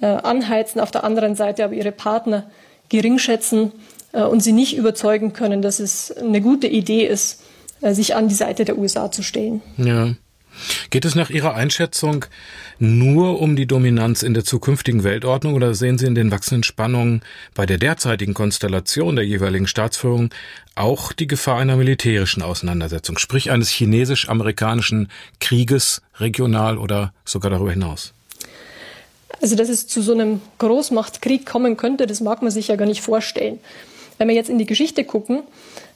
anheizen, 0.00 0.80
auf 0.80 0.92
der 0.92 1.02
anderen 1.02 1.34
Seite 1.34 1.64
aber 1.64 1.74
ihre 1.74 1.90
Partner 1.90 2.48
geringschätzen 2.88 3.72
und 4.12 4.40
sie 4.40 4.52
nicht 4.52 4.76
überzeugen 4.76 5.32
können, 5.32 5.60
dass 5.60 5.80
es 5.80 6.16
eine 6.16 6.40
gute 6.40 6.68
Idee 6.68 7.04
ist, 7.04 7.42
sich 7.82 8.14
an 8.14 8.28
die 8.28 8.34
Seite 8.34 8.64
der 8.64 8.78
USA 8.78 9.10
zu 9.10 9.22
stellen. 9.22 9.62
Ja. 9.76 10.14
Geht 10.90 11.04
es 11.04 11.14
nach 11.14 11.30
Ihrer 11.30 11.54
Einschätzung 11.54 12.24
nur 12.78 13.40
um 13.40 13.56
die 13.56 13.66
Dominanz 13.66 14.22
in 14.22 14.34
der 14.34 14.44
zukünftigen 14.44 15.04
Weltordnung 15.04 15.54
oder 15.54 15.74
sehen 15.74 15.98
Sie 15.98 16.06
in 16.06 16.14
den 16.14 16.30
wachsenden 16.30 16.62
Spannungen 16.62 17.22
bei 17.54 17.66
der 17.66 17.78
derzeitigen 17.78 18.34
Konstellation 18.34 19.16
der 19.16 19.24
jeweiligen 19.24 19.66
Staatsführung 19.66 20.30
auch 20.74 21.12
die 21.12 21.26
Gefahr 21.26 21.58
einer 21.58 21.76
militärischen 21.76 22.42
Auseinandersetzung, 22.42 23.18
sprich 23.18 23.50
eines 23.50 23.68
chinesisch-amerikanischen 23.70 25.08
Krieges 25.40 26.02
regional 26.16 26.78
oder 26.78 27.12
sogar 27.24 27.50
darüber 27.50 27.72
hinaus? 27.72 28.12
Also, 29.40 29.54
dass 29.54 29.68
es 29.68 29.86
zu 29.86 30.02
so 30.02 30.12
einem 30.12 30.40
Großmachtkrieg 30.58 31.46
kommen 31.46 31.76
könnte, 31.76 32.06
das 32.06 32.20
mag 32.20 32.42
man 32.42 32.50
sich 32.50 32.68
ja 32.68 32.76
gar 32.76 32.86
nicht 32.86 33.02
vorstellen. 33.02 33.58
Wenn 34.18 34.28
wir 34.28 34.34
jetzt 34.34 34.50
in 34.50 34.58
die 34.58 34.66
Geschichte 34.66 35.04
gucken, 35.04 35.42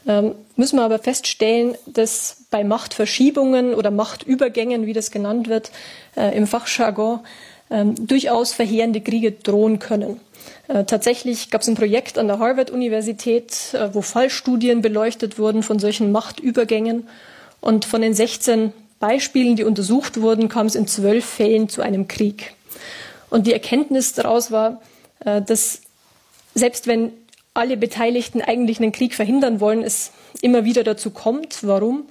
ähm, 0.06 0.34
müssen 0.56 0.76
wir 0.76 0.82
aber 0.82 0.98
feststellen, 0.98 1.76
dass 1.86 2.44
bei 2.50 2.64
Machtverschiebungen 2.64 3.74
oder 3.74 3.90
Machtübergängen, 3.90 4.86
wie 4.86 4.92
das 4.92 5.10
genannt 5.10 5.48
wird, 5.48 5.70
äh, 6.16 6.36
im 6.36 6.46
Fachjargon, 6.46 7.20
ähm, 7.70 7.94
durchaus 8.06 8.52
verheerende 8.52 9.00
Kriege 9.00 9.32
drohen 9.32 9.78
können. 9.78 10.20
Äh, 10.68 10.84
tatsächlich 10.84 11.50
gab 11.50 11.62
es 11.62 11.68
ein 11.68 11.74
Projekt 11.74 12.18
an 12.18 12.26
der 12.26 12.38
Harvard-Universität, 12.38 13.74
äh, 13.74 13.94
wo 13.94 14.02
Fallstudien 14.02 14.82
beleuchtet 14.82 15.38
wurden 15.38 15.62
von 15.62 15.78
solchen 15.78 16.12
Machtübergängen. 16.12 17.08
Und 17.60 17.84
von 17.84 18.02
den 18.02 18.12
16 18.12 18.72
Beispielen, 18.98 19.56
die 19.56 19.64
untersucht 19.64 20.20
wurden, 20.20 20.48
kam 20.48 20.66
es 20.66 20.74
in 20.74 20.86
zwölf 20.86 21.24
Fällen 21.24 21.68
zu 21.68 21.80
einem 21.80 22.08
Krieg. 22.08 22.54
Und 23.30 23.46
die 23.46 23.52
Erkenntnis 23.52 24.14
daraus 24.14 24.50
war, 24.50 24.82
dass 25.24 25.80
selbst 26.54 26.86
wenn 26.86 27.12
alle 27.54 27.76
Beteiligten 27.76 28.40
eigentlich 28.40 28.80
einen 28.80 28.92
Krieg 28.92 29.14
verhindern 29.14 29.61
wollen, 29.61 29.82
es 29.82 30.12
immer 30.40 30.64
wieder 30.64 30.85
dazu 30.85 31.11
kommt. 31.11 31.59
Warum? 31.62 32.04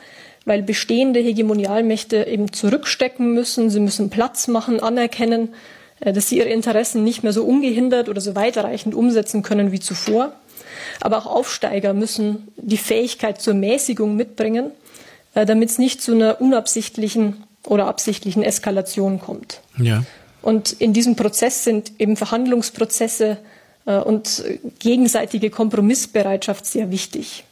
Weil 0.46 0.64
bestehende 0.64 1.20
Hegemonialmächte 1.20 2.26
eben 2.28 2.52
zurückstecken 2.52 3.34
müssen, 3.34 3.70
sie 3.70 3.80
müssen 3.80 4.10
Platz 4.10 4.48
machen, 4.48 4.80
anerkennen, 4.80 5.54
äh, 6.00 6.14
dass 6.14 6.30
sie 6.30 6.38
ihre 6.38 6.50
Interessen 6.50 7.04
nicht 7.04 7.24
mehr 7.24 7.34
so 7.34 7.44
ungehindert 7.44 8.10
oder 8.10 8.22
so 8.22 8.36
weiterreichend 8.36 8.96
umsetzen 8.96 9.44
können 9.44 9.72
wie 9.72 9.80
zuvor. 9.80 10.34
Aber 11.00 11.18
auch 11.18 11.26
Aufsteiger 11.26 11.94
müssen 11.94 12.48
die 12.58 12.78
Fähigkeit 12.78 13.42
zur 13.42 13.54
Mäßigung 13.54 14.16
mitbringen, 14.16 14.72
äh, 15.34 15.46
damit 15.46 15.70
es 15.70 15.78
nicht 15.78 16.02
zu 16.02 16.14
einer 16.14 16.42
unabsichtlichen 16.42 17.44
oder 17.66 17.88
absichtlichen 17.88 18.44
Eskalation 18.44 19.20
kommt. 19.20 19.62
Ja. 19.78 20.04
Und 20.42 20.72
in 20.74 20.94
diesem 20.94 21.16
Prozess 21.16 21.64
sind 21.64 21.94
eben 22.00 22.18
Verhandlungsprozesse 22.18 23.38
und 23.86 24.44
gegenseitige 24.80 25.50
Kompromissbereitschaft 25.50 26.66
sehr 26.66 26.92
wichtig. 26.92 27.44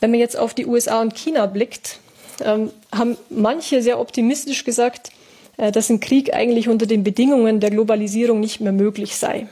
Wenn 0.00 0.10
man 0.10 0.20
jetzt 0.20 0.36
auf 0.36 0.54
die 0.54 0.66
USA 0.66 1.00
und 1.00 1.14
China 1.14 1.46
blickt, 1.46 1.98
ähm, 2.42 2.70
haben 2.92 3.16
manche 3.28 3.82
sehr 3.82 4.00
optimistisch 4.00 4.64
gesagt, 4.64 5.10
äh, 5.56 5.70
dass 5.70 5.90
ein 5.90 6.00
Krieg 6.00 6.34
eigentlich 6.34 6.68
unter 6.68 6.86
den 6.86 7.04
Bedingungen 7.04 7.60
der 7.60 7.70
Globalisierung 7.70 8.40
nicht 8.40 8.60
mehr 8.60 8.72
möglich 8.72 9.16
sei, 9.16 9.46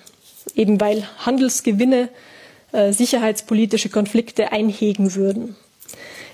eben 0.55 0.81
weil 0.81 1.07
Handelsgewinne 1.19 2.09
äh, 2.73 2.93
sicherheitspolitische 2.93 3.91
Konflikte 3.91 4.53
einhegen 4.53 5.15
würden. 5.15 5.57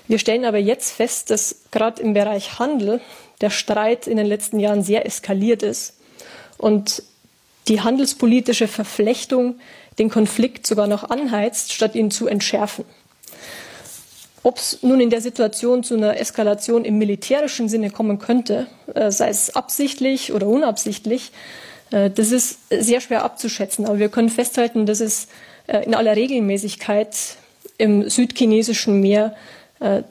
Wir 0.07 0.19
stellen 0.19 0.45
aber 0.45 0.59
jetzt 0.59 0.91
fest, 0.91 1.29
dass 1.29 1.63
gerade 1.71 2.01
im 2.01 2.13
Bereich 2.13 2.59
Handel 2.59 3.01
der 3.41 3.49
Streit 3.49 4.07
in 4.07 4.17
den 4.17 4.27
letzten 4.27 4.59
Jahren 4.59 4.83
sehr 4.83 5.05
eskaliert 5.05 5.63
ist 5.63 5.95
und 6.57 7.03
die 7.67 7.81
handelspolitische 7.81 8.67
Verflechtung 8.67 9.55
den 9.97 10.09
Konflikt 10.09 10.67
sogar 10.67 10.87
noch 10.87 11.09
anheizt, 11.09 11.73
statt 11.73 11.95
ihn 11.95 12.11
zu 12.11 12.27
entschärfen. 12.27 12.85
Ob 14.43 14.57
es 14.57 14.83
nun 14.83 14.99
in 14.99 15.09
der 15.09 15.21
Situation 15.21 15.83
zu 15.83 15.95
einer 15.95 16.19
Eskalation 16.19 16.85
im 16.85 16.99
militärischen 16.99 17.67
Sinne 17.67 17.89
kommen 17.89 18.19
könnte, 18.19 18.67
äh, 18.93 19.09
sei 19.09 19.29
es 19.29 19.55
absichtlich 19.55 20.33
oder 20.33 20.47
unabsichtlich, 20.47 21.31
äh, 21.89 22.11
das 22.11 22.31
ist 22.31 22.59
sehr 22.69 23.01
schwer 23.01 23.23
abzuschätzen. 23.23 23.87
Aber 23.87 23.97
wir 23.97 24.09
können 24.09 24.29
festhalten, 24.29 24.85
dass 24.85 24.99
es 24.99 25.29
äh, 25.65 25.83
in 25.85 25.95
aller 25.95 26.15
Regelmäßigkeit 26.15 27.17
im 27.77 28.07
südchinesischen 28.07 29.01
Meer 29.01 29.35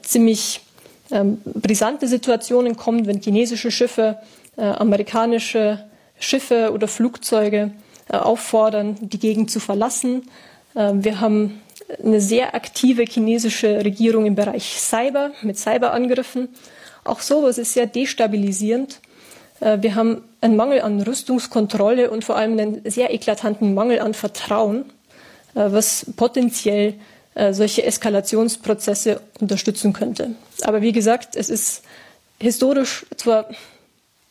ziemlich 0.03 0.61
ähm, 1.09 1.41
brisante 1.43 2.07
Situationen 2.07 2.75
kommt, 2.75 3.07
wenn 3.07 3.19
chinesische 3.21 3.71
Schiffe 3.71 4.19
amerikanische 4.57 5.83
Schiffe 6.19 6.71
oder 6.73 6.87
Flugzeuge 6.87 7.71
äh, 8.07 8.17
auffordern, 8.17 8.97
die 9.01 9.17
Gegend 9.17 9.49
zu 9.49 9.59
verlassen. 9.59 10.29
Äh, 10.75 10.91
wir 10.93 11.21
haben 11.21 11.61
eine 12.03 12.21
sehr 12.21 12.53
aktive 12.53 13.03
chinesische 13.03 13.83
Regierung 13.83 14.27
im 14.27 14.35
Bereich 14.35 14.79
Cyber 14.79 15.31
mit 15.41 15.57
Cyberangriffen. 15.57 16.49
Auch 17.03 17.19
sowas 17.19 17.57
ist 17.57 17.73
sehr 17.73 17.87
destabilisierend. 17.87 18.99
Äh, 19.59 19.79
wir 19.81 19.95
haben 19.95 20.21
einen 20.41 20.55
Mangel 20.55 20.81
an 20.81 21.01
Rüstungskontrolle 21.01 22.11
und 22.11 22.23
vor 22.23 22.35
allem 22.35 22.53
einen 22.53 22.81
sehr 22.89 23.11
eklatanten 23.11 23.73
Mangel 23.73 23.99
an 23.99 24.13
Vertrauen, 24.13 24.85
was 25.55 26.05
potenziell 26.17 26.95
solche 27.51 27.83
Eskalationsprozesse 27.83 29.21
unterstützen 29.39 29.93
könnte. 29.93 30.35
Aber 30.63 30.81
wie 30.81 30.91
gesagt, 30.91 31.37
es 31.37 31.49
ist 31.49 31.81
historisch 32.39 33.05
zwar 33.15 33.47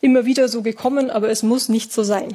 immer 0.05 0.25
wieder 0.25 0.47
so 0.47 0.61
gekommen, 0.61 1.09
aber 1.09 1.29
es 1.31 1.41
muss 1.41 1.67
nicht 1.67 1.91
so 1.91 2.03
sein. 2.03 2.29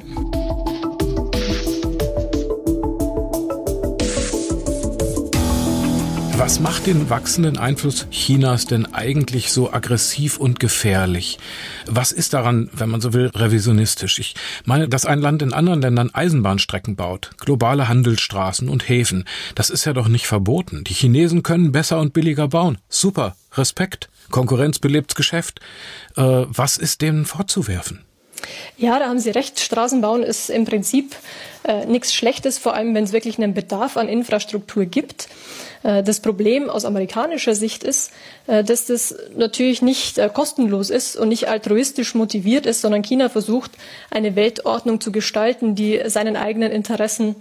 Was 6.35 6.59
macht 6.59 6.87
den 6.87 7.09
wachsenden 7.09 7.57
Einfluss 7.57 8.07
Chinas 8.09 8.65
denn 8.65 8.93
eigentlich 8.93 9.53
so 9.53 9.71
aggressiv 9.71 10.37
und 10.37 10.59
gefährlich? 10.59 11.39
Was 11.85 12.11
ist 12.11 12.33
daran, 12.33 12.69
wenn 12.73 12.89
man 12.89 12.99
so 12.99 13.13
will, 13.13 13.27
revisionistisch? 13.27 14.19
Ich 14.19 14.35
meine, 14.65 14.89
dass 14.89 15.05
ein 15.05 15.21
Land 15.21 15.41
in 15.41 15.53
anderen 15.53 15.81
Ländern 15.81 16.09
Eisenbahnstrecken 16.13 16.97
baut, 16.97 17.31
globale 17.37 17.87
Handelsstraßen 17.87 18.67
und 18.67 18.89
Häfen, 18.89 19.23
das 19.55 19.69
ist 19.69 19.85
ja 19.85 19.93
doch 19.93 20.09
nicht 20.09 20.27
verboten. 20.27 20.83
Die 20.83 20.93
Chinesen 20.93 21.41
können 21.41 21.71
besser 21.71 22.01
und 22.01 22.11
billiger 22.11 22.49
bauen. 22.49 22.79
Super, 22.89 23.37
Respekt. 23.53 24.09
Konkurrenz 24.31 24.79
belebt's 24.79 25.15
Geschäft. 25.15 25.59
Äh, 26.15 26.21
was 26.47 26.77
ist 26.77 27.01
denen 27.01 27.25
vorzuwerfen? 27.25 28.05
Ja, 28.77 28.99
da 28.99 29.07
haben 29.07 29.19
Sie 29.19 29.29
recht. 29.29 29.59
Straßenbauen 29.59 30.23
ist 30.23 30.49
im 30.49 30.65
Prinzip 30.65 31.15
äh, 31.63 31.85
nichts 31.85 32.13
Schlechtes, 32.13 32.57
vor 32.57 32.73
allem 32.73 32.95
wenn 32.95 33.03
es 33.03 33.13
wirklich 33.13 33.37
einen 33.37 33.53
Bedarf 33.53 33.97
an 33.97 34.07
Infrastruktur 34.07 34.85
gibt. 34.85 35.27
Äh, 35.83 36.03
das 36.03 36.19
Problem 36.19 36.69
aus 36.69 36.85
amerikanischer 36.85 37.55
Sicht 37.55 37.83
ist, 37.83 38.11
äh, 38.47 38.63
dass 38.63 38.85
das 38.85 39.15
natürlich 39.35 39.81
nicht 39.81 40.17
äh, 40.17 40.29
kostenlos 40.33 40.89
ist 40.89 41.15
und 41.15 41.29
nicht 41.29 41.47
altruistisch 41.47 42.15
motiviert 42.15 42.65
ist, 42.65 42.81
sondern 42.81 43.01
China 43.01 43.29
versucht, 43.29 43.71
eine 44.09 44.35
Weltordnung 44.35 45.01
zu 45.01 45.11
gestalten, 45.11 45.75
die 45.75 46.01
seinen 46.05 46.35
eigenen 46.35 46.71
Interessen 46.71 47.35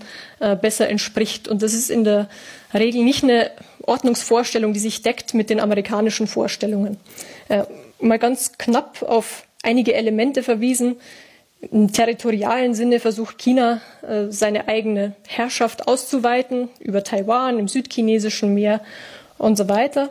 besser 0.62 0.88
entspricht. 0.88 1.48
Und 1.48 1.62
das 1.62 1.74
ist 1.74 1.90
in 1.90 2.04
der 2.04 2.28
Regel 2.72 3.02
nicht 3.02 3.22
eine 3.22 3.50
Ordnungsvorstellung, 3.82 4.72
die 4.72 4.80
sich 4.80 5.02
deckt 5.02 5.34
mit 5.34 5.50
den 5.50 5.60
amerikanischen 5.60 6.26
Vorstellungen. 6.26 6.96
Mal 8.00 8.18
ganz 8.18 8.52
knapp 8.56 9.02
auf 9.02 9.44
einige 9.62 9.94
Elemente 9.94 10.42
verwiesen. 10.42 10.96
Im 11.60 11.92
territorialen 11.92 12.74
Sinne 12.74 13.00
versucht 13.00 13.38
China, 13.38 13.82
äh, 14.02 14.30
seine 14.30 14.68
eigene 14.68 15.14
Herrschaft 15.26 15.88
auszuweiten 15.88 16.70
über 16.78 17.04
Taiwan, 17.04 17.58
im 17.58 17.68
südchinesischen 17.68 18.54
Meer 18.54 18.80
und 19.36 19.56
so 19.56 19.68
weiter. 19.68 20.08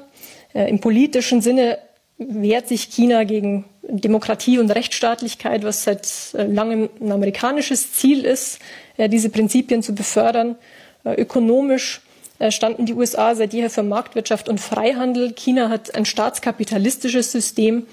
Äh, 0.54 0.70
Im 0.70 0.80
politischen 0.80 1.42
Sinne 1.42 1.80
wehrt 2.20 2.68
sich 2.68 2.90
China 2.90 3.24
gegen 3.24 3.66
Demokratie 3.82 4.60
und 4.60 4.70
Rechtsstaatlichkeit, 4.70 5.64
was 5.64 5.84
seit 5.84 6.08
äh, 6.36 6.44
langem 6.44 6.90
ein 7.02 7.12
amerikanisches 7.12 7.94
Ziel 7.94 8.26
ist, 8.26 8.60
diese 8.98 9.30
Prinzipien 9.30 9.82
zu 9.82 9.96
befördern. 9.96 10.58
Ökonomisch 11.06 12.02
standen 12.50 12.86
die 12.86 12.94
USA 12.94 13.34
seit 13.34 13.54
jeher 13.54 13.70
für 13.70 13.82
Marktwirtschaft 13.82 14.50
und 14.50 14.60
Freihandel. 14.60 15.32
China 15.32 15.70
hat 15.70 15.96
ein 15.96 16.04
staatskapitalistisches 16.04 17.32
System, 17.32 17.88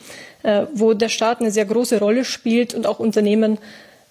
äh, 0.46 0.66
wo 0.72 0.94
der 0.94 1.08
Staat 1.08 1.40
eine 1.40 1.50
sehr 1.50 1.64
große 1.64 1.98
Rolle 1.98 2.24
spielt 2.24 2.72
und 2.72 2.86
auch 2.86 3.00
Unternehmen 3.00 3.58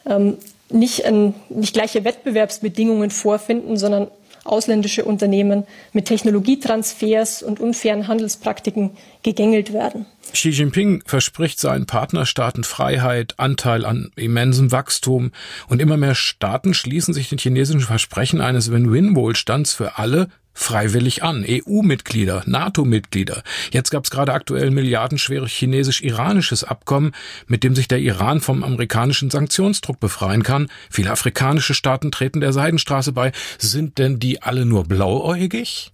ähm, 0.05 0.37
nicht, 0.69 1.05
ein, 1.05 1.33
nicht 1.47 1.73
gleiche 1.73 2.03
Wettbewerbsbedingungen 2.03 3.09
vorfinden, 3.09 3.77
sondern 3.77 4.09
ausländische 4.43 5.05
Unternehmen 5.05 5.63
mit 5.93 6.05
Technologietransfers 6.05 7.41
und 7.41 7.61
unfairen 7.61 8.07
Handelspraktiken 8.07 8.91
gegängelt 9.23 9.71
werden. 9.71 10.05
Xi 10.33 10.49
Jinping 10.49 11.03
verspricht 11.05 11.59
seinen 11.59 11.85
Partnerstaaten 11.85 12.65
Freiheit, 12.65 13.35
Anteil 13.37 13.85
an 13.85 14.11
immensem 14.17 14.73
Wachstum 14.73 15.31
und 15.69 15.81
immer 15.81 15.95
mehr 15.95 16.15
Staaten 16.15 16.73
schließen 16.73 17.13
sich 17.13 17.29
den 17.29 17.39
chinesischen 17.39 17.81
Versprechen 17.81 18.41
eines 18.41 18.71
Win-Win-Wohlstands 18.71 19.73
für 19.73 19.97
alle 19.97 20.27
freiwillig 20.55 21.21
an. 21.21 21.45
EU-Mitglieder, 21.47 22.41
NATO-Mitglieder. 22.47 23.43
Jetzt 23.71 23.91
gab 23.91 24.05
es 24.05 24.09
gerade 24.09 24.33
aktuell 24.33 24.67
ein 24.67 24.73
milliardenschweres 24.73 25.51
chinesisch-iranisches 25.51 26.63
Abkommen, 26.63 27.13
mit 27.45 27.63
dem 27.63 27.75
sich 27.75 27.87
der 27.87 27.99
Iran 27.99 28.41
vom 28.41 28.63
amerikanischen 28.63 29.29
Sanktionsdruck 29.29 29.99
befreien 29.99 30.41
kann. 30.41 30.71
Viele 30.89 31.11
afrikanische 31.11 31.75
Staaten 31.75 32.11
treten 32.11 32.39
der 32.39 32.53
Seidenstraße 32.53 33.11
bei. 33.11 33.33
Sind 33.59 33.99
denn 33.99 34.17
die 34.17 34.41
alle 34.41 34.65
nur 34.65 34.85
blauäugig? 34.85 35.91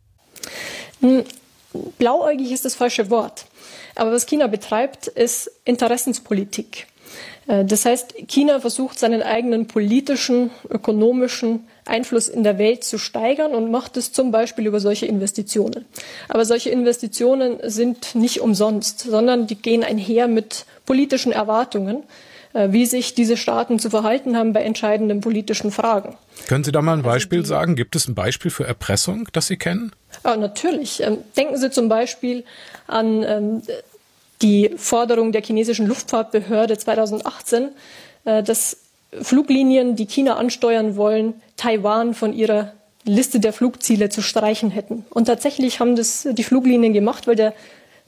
Hm, 1.02 1.24
blauäugig 1.98 2.52
ist 2.52 2.64
das 2.64 2.76
falsche 2.76 3.10
Wort. 3.10 3.46
Aber 3.96 4.12
was 4.12 4.28
China 4.28 4.48
betreibt, 4.48 5.08
ist 5.08 5.52
Interessenspolitik. 5.66 6.88
Äh, 7.48 7.66
das 7.66 7.86
heißt, 7.86 8.14
China 8.28 8.60
versucht 8.60 9.00
seinen 9.00 9.24
eigenen 9.24 9.68
politischen, 9.68 10.52
ökonomischen 10.70 11.68
Einfluss 11.86 12.30
in 12.30 12.44
der 12.44 12.58
Welt 12.58 12.84
zu 12.84 12.98
steigern 12.98 13.54
und 13.54 13.72
macht 13.72 13.98
es 13.98 14.12
zum 14.12 14.32
Beispiel 14.32 14.68
über 14.68 14.80
solche 14.80 15.06
Investitionen. 15.06 15.86
Aber 16.30 16.46
solche 16.46 16.70
Investitionen 16.70 17.58
sind 17.64 18.16
nicht 18.16 18.42
umsonst, 18.42 19.00
sondern 19.00 19.48
die 19.48 19.56
gehen 19.56 19.84
einher 19.84 20.28
mit 20.28 20.66
politischen 20.86 21.32
Erwartungen, 21.32 22.04
äh, 22.54 22.72
wie 22.72 22.86
sich 22.86 23.16
diese 23.16 23.38
Staaten 23.38 23.80
zu 23.80 23.90
verhalten 23.90 24.38
haben 24.38 24.54
bei 24.54 24.62
entscheidenden 24.64 25.22
politischen 25.22 25.72
Fragen. 25.72 26.18
Können 26.48 26.64
Sie 26.64 26.72
da 26.72 26.82
mal 26.82 26.94
ein 26.94 27.04
Beispiel 27.04 27.40
also 27.40 27.54
die, 27.54 27.58
sagen? 27.58 27.76
Gibt 27.76 27.96
es 27.96 28.08
ein 28.08 28.16
Beispiel 28.16 28.52
für 28.52 28.66
Erpressung, 28.66 29.28
das 29.34 29.48
Sie 29.48 29.58
kennen? 29.58 29.92
Ja, 30.24 30.36
natürlich. 30.36 31.02
Ähm, 31.02 31.20
denken 31.38 31.58
Sie 31.58 31.72
zum 31.72 31.90
Beispiel 31.90 32.44
an 32.88 33.24
ähm, 33.24 33.62
die 34.42 34.72
Forderung 34.76 35.32
der 35.32 35.44
chinesischen 35.44 35.88
Luftfahrtbehörde 35.88 36.78
2018, 36.78 37.70
äh, 38.26 38.44
dass 38.44 38.78
Fluglinien, 39.22 39.96
die 39.96 40.06
China 40.06 40.38
ansteuern 40.38 40.96
wollen, 40.96 41.34
Taiwan 41.62 42.16
von 42.16 42.34
ihrer 42.34 42.74
Liste 43.04 43.40
der 43.40 43.54
Flugziele 43.54 44.10
zu 44.10 44.24
streichen 44.24 44.72
hätten. 44.72 45.06
Und 45.12 45.26
tatsächlich 45.26 45.80
haben 45.80 45.96
das 45.96 46.28
die 46.32 46.44
Fluglinien 46.44 46.92
gemacht, 46.92 47.28
weil 47.28 47.36
der 47.36 47.54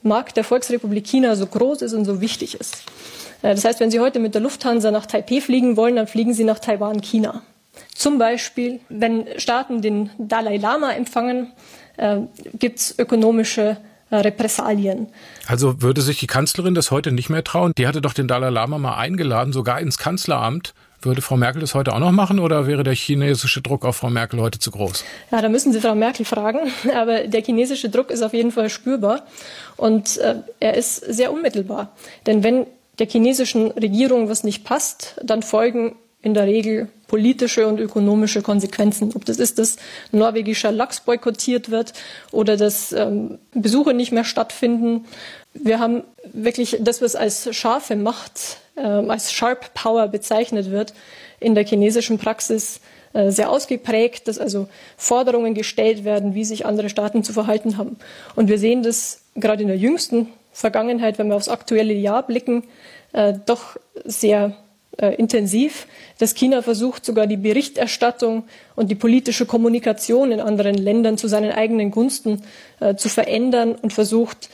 Markt 0.02 0.36
der 0.36 0.42
Volksrepublik 0.42 1.06
China 1.06 1.36
so 1.36 1.46
groß 1.46 1.82
ist 1.82 1.92
und 1.92 2.04
so 2.04 2.20
wichtig 2.20 2.58
ist. 2.58 2.82
Äh, 3.42 3.54
das 3.54 3.64
heißt, 3.64 3.78
wenn 3.78 3.92
Sie 3.92 4.00
heute 4.00 4.18
mit 4.18 4.34
der 4.34 4.40
Lufthansa 4.40 4.90
nach 4.90 5.06
Taipei 5.06 5.40
fliegen 5.40 5.76
wollen, 5.76 5.94
dann 5.94 6.08
fliegen 6.08 6.34
Sie 6.34 6.42
nach 6.42 6.58
Taiwan, 6.58 7.00
China. 7.00 7.42
Zum 7.94 8.18
Beispiel, 8.18 8.80
wenn 8.88 9.26
Staaten 9.36 9.82
den 9.82 10.10
Dalai 10.18 10.56
Lama 10.56 10.90
empfangen, 10.92 11.52
äh, 11.96 12.18
gibt 12.58 12.80
es 12.80 12.98
ökonomische 12.98 13.76
äh, 14.10 14.16
Repressalien. 14.16 15.06
Also 15.46 15.80
würde 15.80 16.02
sich 16.02 16.18
die 16.18 16.26
Kanzlerin 16.26 16.74
das 16.74 16.90
heute 16.90 17.12
nicht 17.12 17.30
mehr 17.30 17.44
trauen? 17.44 17.72
Die 17.78 17.86
hatte 17.86 18.00
doch 18.00 18.14
den 18.14 18.26
Dalai 18.26 18.50
Lama 18.50 18.78
mal 18.78 18.96
eingeladen, 18.96 19.52
sogar 19.52 19.80
ins 19.80 19.96
Kanzleramt. 19.96 20.74
Würde 21.04 21.22
Frau 21.22 21.36
Merkel 21.36 21.60
das 21.60 21.74
heute 21.74 21.92
auch 21.92 21.98
noch 21.98 22.12
machen 22.12 22.38
oder 22.38 22.66
wäre 22.66 22.82
der 22.82 22.94
chinesische 22.94 23.60
Druck 23.60 23.84
auf 23.84 23.96
Frau 23.96 24.10
Merkel 24.10 24.40
heute 24.40 24.58
zu 24.58 24.70
groß? 24.70 25.04
Ja, 25.30 25.42
da 25.42 25.48
müssen 25.48 25.72
Sie 25.72 25.80
Frau 25.80 25.94
Merkel 25.94 26.24
fragen. 26.24 26.58
Aber 26.94 27.26
der 27.26 27.42
chinesische 27.42 27.90
Druck 27.90 28.10
ist 28.10 28.22
auf 28.22 28.32
jeden 28.32 28.52
Fall 28.52 28.70
spürbar 28.70 29.26
und 29.76 30.18
äh, 30.18 30.36
er 30.60 30.74
ist 30.74 30.96
sehr 30.96 31.32
unmittelbar. 31.32 31.92
Denn 32.26 32.42
wenn 32.42 32.66
der 32.98 33.06
chinesischen 33.06 33.70
Regierung 33.72 34.28
was 34.28 34.44
nicht 34.44 34.64
passt, 34.64 35.16
dann 35.22 35.42
folgen 35.42 35.96
in 36.22 36.32
der 36.32 36.44
Regel 36.44 36.88
politische 37.06 37.68
und 37.68 37.78
ökonomische 37.78 38.40
Konsequenzen. 38.40 39.12
Ob 39.14 39.26
das 39.26 39.38
ist, 39.38 39.58
dass 39.58 39.76
norwegischer 40.10 40.72
Lachs 40.72 41.00
boykottiert 41.00 41.70
wird 41.70 41.92
oder 42.32 42.56
dass 42.56 42.92
ähm, 42.92 43.38
Besuche 43.52 43.92
nicht 43.92 44.10
mehr 44.10 44.24
stattfinden. 44.24 45.04
Wir 45.54 45.78
haben 45.78 46.02
wirklich 46.32 46.78
das, 46.80 47.00
was 47.00 47.16
als 47.16 47.54
scharfe 47.54 47.96
Macht, 47.96 48.58
äh, 48.76 48.80
als 48.80 49.32
Sharp 49.32 49.72
Power 49.74 50.08
bezeichnet 50.08 50.70
wird, 50.70 50.94
in 51.40 51.54
der 51.54 51.64
chinesischen 51.64 52.18
Praxis 52.18 52.80
äh, 53.12 53.30
sehr 53.30 53.50
ausgeprägt, 53.50 54.26
dass 54.26 54.38
also 54.38 54.68
Forderungen 54.96 55.54
gestellt 55.54 56.04
werden, 56.04 56.34
wie 56.34 56.44
sich 56.44 56.66
andere 56.66 56.88
Staaten 56.88 57.22
zu 57.22 57.32
verhalten 57.32 57.76
haben. 57.76 57.96
Und 58.34 58.48
wir 58.48 58.58
sehen 58.58 58.82
das 58.82 59.20
gerade 59.36 59.62
in 59.62 59.68
der 59.68 59.78
jüngsten 59.78 60.28
Vergangenheit, 60.52 61.18
wenn 61.18 61.28
wir 61.28 61.36
aufs 61.36 61.48
aktuelle 61.48 61.94
Jahr 61.94 62.24
blicken, 62.24 62.64
äh, 63.12 63.34
doch 63.46 63.76
sehr 64.04 64.56
äh, 64.96 65.14
intensiv, 65.16 65.86
dass 66.18 66.34
China 66.34 66.62
versucht, 66.62 67.04
sogar 67.04 67.26
die 67.26 67.36
Berichterstattung 67.36 68.44
und 68.76 68.90
die 68.90 68.94
politische 68.94 69.46
Kommunikation 69.46 70.30
in 70.30 70.40
anderen 70.40 70.76
Ländern 70.76 71.18
zu 71.18 71.26
seinen 71.26 71.52
eigenen 71.52 71.90
Gunsten 71.90 72.42
äh, 72.80 72.94
zu 72.94 73.08
verändern 73.08 73.74
und 73.74 73.92
versucht, 73.92 74.48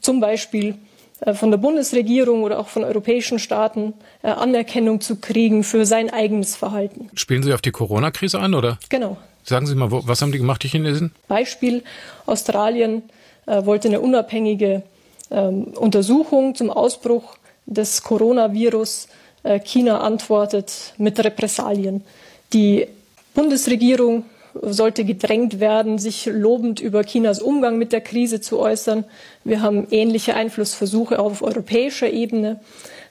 zum 0.00 0.20
Beispiel 0.20 0.76
äh, 1.20 1.34
von 1.34 1.50
der 1.50 1.58
Bundesregierung 1.58 2.42
oder 2.42 2.58
auch 2.58 2.68
von 2.68 2.84
europäischen 2.84 3.38
Staaten 3.38 3.94
äh, 4.22 4.28
Anerkennung 4.28 5.00
zu 5.00 5.16
kriegen 5.16 5.64
für 5.64 5.86
sein 5.86 6.10
eigenes 6.10 6.56
Verhalten. 6.56 7.10
Spielen 7.14 7.42
Sie 7.42 7.52
auf 7.52 7.60
die 7.60 7.70
Corona-Krise 7.70 8.40
an, 8.40 8.54
oder? 8.54 8.78
Genau. 8.88 9.16
Sagen 9.44 9.66
Sie 9.66 9.74
mal, 9.74 9.90
was 9.90 10.22
haben 10.22 10.32
die 10.32 10.38
gemacht, 10.38 10.62
die 10.62 10.68
Chinesen? 10.68 11.12
Beispiel, 11.28 11.82
Australien 12.26 13.02
äh, 13.46 13.64
wollte 13.64 13.88
eine 13.88 14.00
unabhängige 14.00 14.82
ähm, 15.30 15.64
Untersuchung 15.76 16.54
zum 16.54 16.70
Ausbruch 16.70 17.36
des 17.66 18.02
Coronavirus 18.02 19.08
äh, 19.42 19.60
China 19.60 20.00
antwortet 20.00 20.94
mit 20.98 21.22
Repressalien. 21.22 22.04
Die 22.52 22.86
Bundesregierung 23.34 24.24
sollte 24.54 25.04
gedrängt 25.04 25.60
werden, 25.60 25.98
sich 25.98 26.26
lobend 26.26 26.80
über 26.80 27.04
Chinas 27.04 27.40
Umgang 27.40 27.78
mit 27.78 27.92
der 27.92 28.00
Krise 28.00 28.40
zu 28.40 28.58
äußern. 28.58 29.04
Wir 29.44 29.62
haben 29.62 29.86
ähnliche 29.90 30.34
Einflussversuche 30.34 31.18
auf 31.18 31.42
europäischer 31.42 32.10
Ebene. 32.10 32.60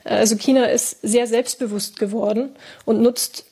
Also 0.03 0.35
China 0.35 0.65
ist 0.65 0.97
sehr 1.01 1.27
selbstbewusst 1.27 1.99
geworden 1.99 2.49
und 2.85 3.01
nutzt 3.01 3.45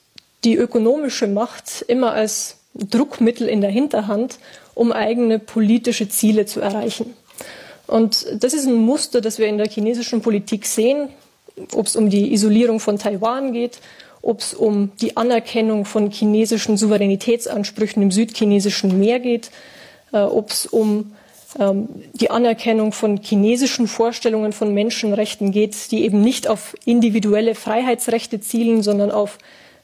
die 0.43 0.55
ökonomische 0.55 1.27
Macht 1.27 1.83
immer 1.87 2.13
als 2.13 2.57
Druckmittel 2.73 3.47
in 3.47 3.61
der 3.61 3.71
Hinterhand, 3.71 4.37
um 4.75 4.91
eigene 4.91 5.39
politische 5.39 6.09
Ziele 6.09 6.45
zu 6.45 6.61
erreichen. 6.61 7.13
Und 7.87 8.25
das 8.43 8.53
ist 8.53 8.67
ein 8.67 8.75
Muster, 8.75 9.21
das 9.21 9.39
wir 9.39 9.47
in 9.47 9.57
der 9.57 9.69
chinesischen 9.69 10.21
Politik 10.21 10.65
sehen 10.65 11.09
ob 11.73 11.87
es 11.87 11.95
um 11.95 12.09
die 12.09 12.33
Isolierung 12.33 12.79
von 12.79 12.97
Taiwan 12.97 13.51
geht, 13.51 13.79
ob 14.21 14.39
es 14.39 14.53
um 14.53 14.91
die 15.01 15.17
Anerkennung 15.17 15.85
von 15.85 16.11
chinesischen 16.11 16.77
Souveränitätsansprüchen 16.77 18.01
im 18.01 18.11
südchinesischen 18.11 18.99
Meer 18.99 19.19
geht. 19.19 19.51
ob 20.11 20.51
es 20.51 20.65
um 20.65 21.11
ähm, 21.59 21.87
die 22.13 22.29
Anerkennung 22.29 22.91
von 22.91 23.17
chinesischen 23.17 23.87
Vorstellungen 23.87 24.53
von 24.53 24.73
Menschenrechten 24.73 25.51
geht, 25.51 25.91
die 25.91 26.03
eben 26.03 26.21
nicht 26.21 26.47
auf 26.47 26.75
individuelle 26.85 27.55
Freiheitsrechte 27.55 28.39
zielen, 28.39 28.83
sondern 28.83 29.11
auf 29.11 29.37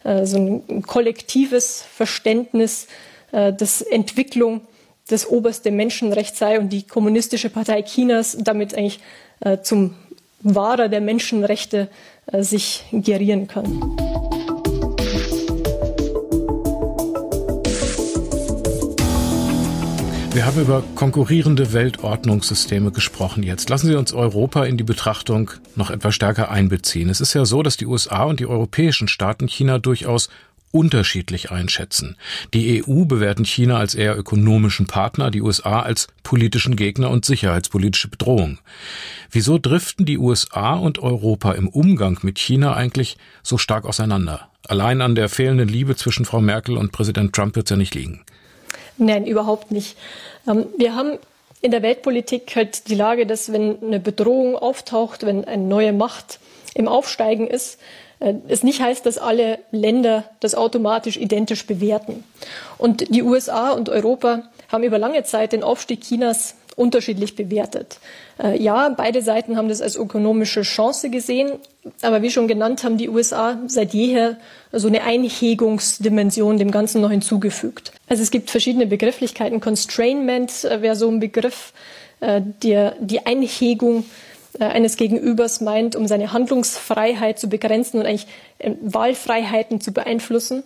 äh, 0.04 0.26
so 0.26 0.38
ein 0.38 0.84
kollektives 0.84 1.82
Verständnis, 1.82 2.88
äh, 3.32 3.54
dass 3.54 3.82
Entwicklung 3.82 4.62
das 5.08 5.28
oberste 5.28 5.72
Menschenrecht 5.72 6.36
sei 6.36 6.60
und 6.60 6.70
die 6.70 6.84
Kommunistische 6.84 7.50
Partei 7.50 7.82
Chinas 7.82 8.38
damit 8.40 8.76
eigentlich 8.76 9.00
äh, 9.40 9.60
zum 9.62 9.96
Wahrer 10.44 10.90
der 10.90 11.02
Menschenrechte 11.02 11.90
sich 12.32 12.84
gerieren 12.92 13.48
kann. 13.48 13.82
Wir 20.34 20.48
haben 20.48 20.60
über 20.60 20.84
konkurrierende 20.96 21.74
Weltordnungssysteme 21.74 22.92
gesprochen 22.92 23.44
jetzt. 23.44 23.70
Lassen 23.70 23.86
Sie 23.86 23.96
uns 23.96 24.14
Europa 24.14 24.66
in 24.66 24.78
die 24.78 24.84
Betrachtung 24.84 25.52
noch 25.76 25.92
etwas 25.92 26.16
stärker 26.16 26.50
einbeziehen. 26.50 27.10
Es 27.10 27.22
ist 27.22 27.36
ja 27.36 27.46
so, 27.46 27.62
dass 27.62 27.78
die 27.78 27.86
USA 27.86 28.24
und 28.24 28.40
die 28.40 28.48
europäischen 28.48 29.08
Staaten 29.08 29.48
China 29.48 29.78
durchaus 29.78 30.30
unterschiedlich 30.74 31.52
einschätzen. 31.52 32.18
Die 32.54 32.84
EU 32.84 33.06
bewerten 33.06 33.46
China 33.46 33.78
als 33.78 33.94
eher 33.94 34.18
ökonomischen 34.18 34.88
Partner, 34.88 35.30
die 35.30 35.42
USA 35.42 35.82
als 35.82 36.08
politischen 36.24 36.76
Gegner 36.76 37.12
und 37.12 37.26
sicherheitspolitische 37.26 38.08
Bedrohung. 38.08 38.58
Wieso 39.30 39.60
driften 39.60 40.06
die 40.06 40.18
USA 40.18 40.74
und 40.74 40.98
Europa 41.00 41.52
im 41.52 41.70
Umgang 41.70 42.20
mit 42.24 42.40
China 42.40 42.74
eigentlich 42.76 43.18
so 43.44 43.60
stark 43.60 43.86
auseinander? 43.86 44.50
Allein 44.68 45.02
an 45.02 45.14
der 45.14 45.30
fehlenden 45.30 45.70
Liebe 45.70 45.96
zwischen 45.96 46.26
Frau 46.26 46.42
Merkel 46.42 46.76
und 46.76 46.92
Präsident 46.92 47.34
Trump 47.34 47.56
wird 47.56 47.68
es 47.68 47.70
ja 47.70 47.78
nicht 47.78 47.94
liegen. 47.94 48.26
Nein, 48.98 49.28
überhaupt 49.28 49.72
nicht. 49.72 49.96
Ähm, 50.48 50.66
wir 50.78 50.96
haben 50.96 51.20
in 51.62 51.70
der 51.70 51.84
Weltpolitik 51.84 52.56
halt 52.56 52.88
die 52.90 52.96
Lage, 52.96 53.28
dass 53.28 53.54
wenn 53.54 53.82
eine 53.84 54.00
Bedrohung 54.00 54.56
auftaucht, 54.56 55.24
wenn 55.24 55.46
eine 55.46 55.64
neue 55.64 55.94
Macht 55.94 56.40
im 56.74 56.88
Aufsteigen 56.88 57.48
ist, 57.48 57.80
es 58.48 58.64
nicht 58.64 58.82
heißt, 58.82 59.06
dass 59.06 59.18
alle 59.18 59.60
Länder 59.72 60.24
das 60.40 60.56
automatisch 60.56 61.18
identisch 61.18 61.66
bewerten. 61.68 62.24
Und 62.78 63.14
die 63.14 63.24
USA 63.24 63.72
und 63.72 63.90
Europa 63.90 64.44
haben 64.72 64.84
über 64.84 64.98
lange 64.98 65.24
Zeit 65.24 65.52
den 65.52 65.64
Aufstieg 65.64 66.02
Chinas 66.02 66.56
unterschiedlich 66.76 67.36
bewertet. 67.36 68.00
Äh, 68.42 68.62
ja, 68.62 68.90
beide 68.90 69.22
Seiten 69.22 69.58
haben 69.58 69.70
das 69.70 69.82
als 69.82 69.96
ökonomische 69.96 70.62
Chance 70.62 71.10
gesehen, 71.10 71.52
aber 72.02 72.22
wie 72.22 72.32
schon 72.32 72.48
genannt, 72.48 72.84
haben 72.84 72.98
die 72.98 73.10
USA 73.10 73.60
seit 73.68 73.94
jeher 73.94 74.38
so 74.72 74.88
eine 74.88 75.04
Einhegungsdimension 75.04 76.58
dem 76.58 76.72
Ganzen 76.72 77.02
noch 77.02 77.12
hinzugefügt. 77.12 77.92
Also 78.08 78.24
es 78.24 78.32
gibt 78.32 78.50
verschiedene 78.50 78.88
Begrifflichkeiten. 78.88 79.60
Constrainment 79.60 80.64
äh, 80.64 80.82
wäre 80.82 80.96
so 80.96 81.10
ein 81.10 81.20
Begriff, 81.20 81.74
äh, 82.22 82.42
der 82.64 82.96
die 83.00 83.26
Einhegung 83.26 84.06
eines 84.60 84.98
Gegenübers 84.98 85.62
meint, 85.62 85.96
um 85.96 86.08
seine 86.08 86.32
Handlungsfreiheit 86.32 87.40
zu 87.40 87.50
begrenzen 87.50 88.00
und 88.00 88.06
eigentlich 88.06 88.28
Wahlfreiheiten 88.82 89.82
zu 89.82 89.92
beeinflussen. 89.94 90.64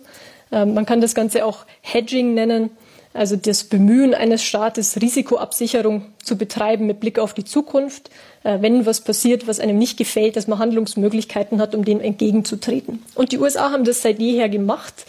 Man 0.50 0.84
kann 0.84 1.00
das 1.00 1.14
Ganze 1.14 1.44
auch 1.44 1.64
Hedging 1.80 2.34
nennen 2.34 2.70
also 3.14 3.36
das 3.36 3.64
Bemühen 3.64 4.14
eines 4.14 4.44
Staates, 4.44 5.00
Risikoabsicherung 5.00 6.06
zu 6.22 6.36
betreiben 6.36 6.86
mit 6.86 7.00
Blick 7.00 7.18
auf 7.18 7.34
die 7.34 7.44
Zukunft, 7.44 8.10
äh, 8.44 8.58
wenn 8.60 8.86
was 8.86 9.00
passiert, 9.00 9.46
was 9.46 9.60
einem 9.60 9.78
nicht 9.78 9.96
gefällt, 9.96 10.36
dass 10.36 10.46
man 10.46 10.58
Handlungsmöglichkeiten 10.58 11.60
hat, 11.60 11.74
um 11.74 11.84
dem 11.84 12.00
entgegenzutreten. 12.00 13.02
Und 13.14 13.32
die 13.32 13.38
USA 13.38 13.70
haben 13.72 13.84
das 13.84 14.02
seit 14.02 14.20
jeher 14.20 14.48
gemacht, 14.48 15.06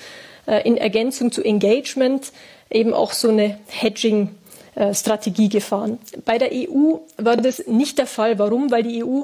äh, 0.47 0.65
in 0.67 0.77
Ergänzung 0.77 1.31
zu 1.31 1.43
Engagement 1.43 2.31
eben 2.71 2.93
auch 2.93 3.13
so 3.13 3.29
eine 3.29 3.59
Hedging 3.67 4.29
Strategie 4.93 5.49
gefahren. 5.49 5.99
Bei 6.25 6.37
der 6.37 6.51
EU 6.51 6.97
war 7.17 7.37
das 7.37 7.67
nicht 7.67 7.97
der 7.97 8.07
Fall. 8.07 8.39
Warum? 8.39 8.71
Weil 8.71 8.83
die 8.83 9.03
EU 9.03 9.23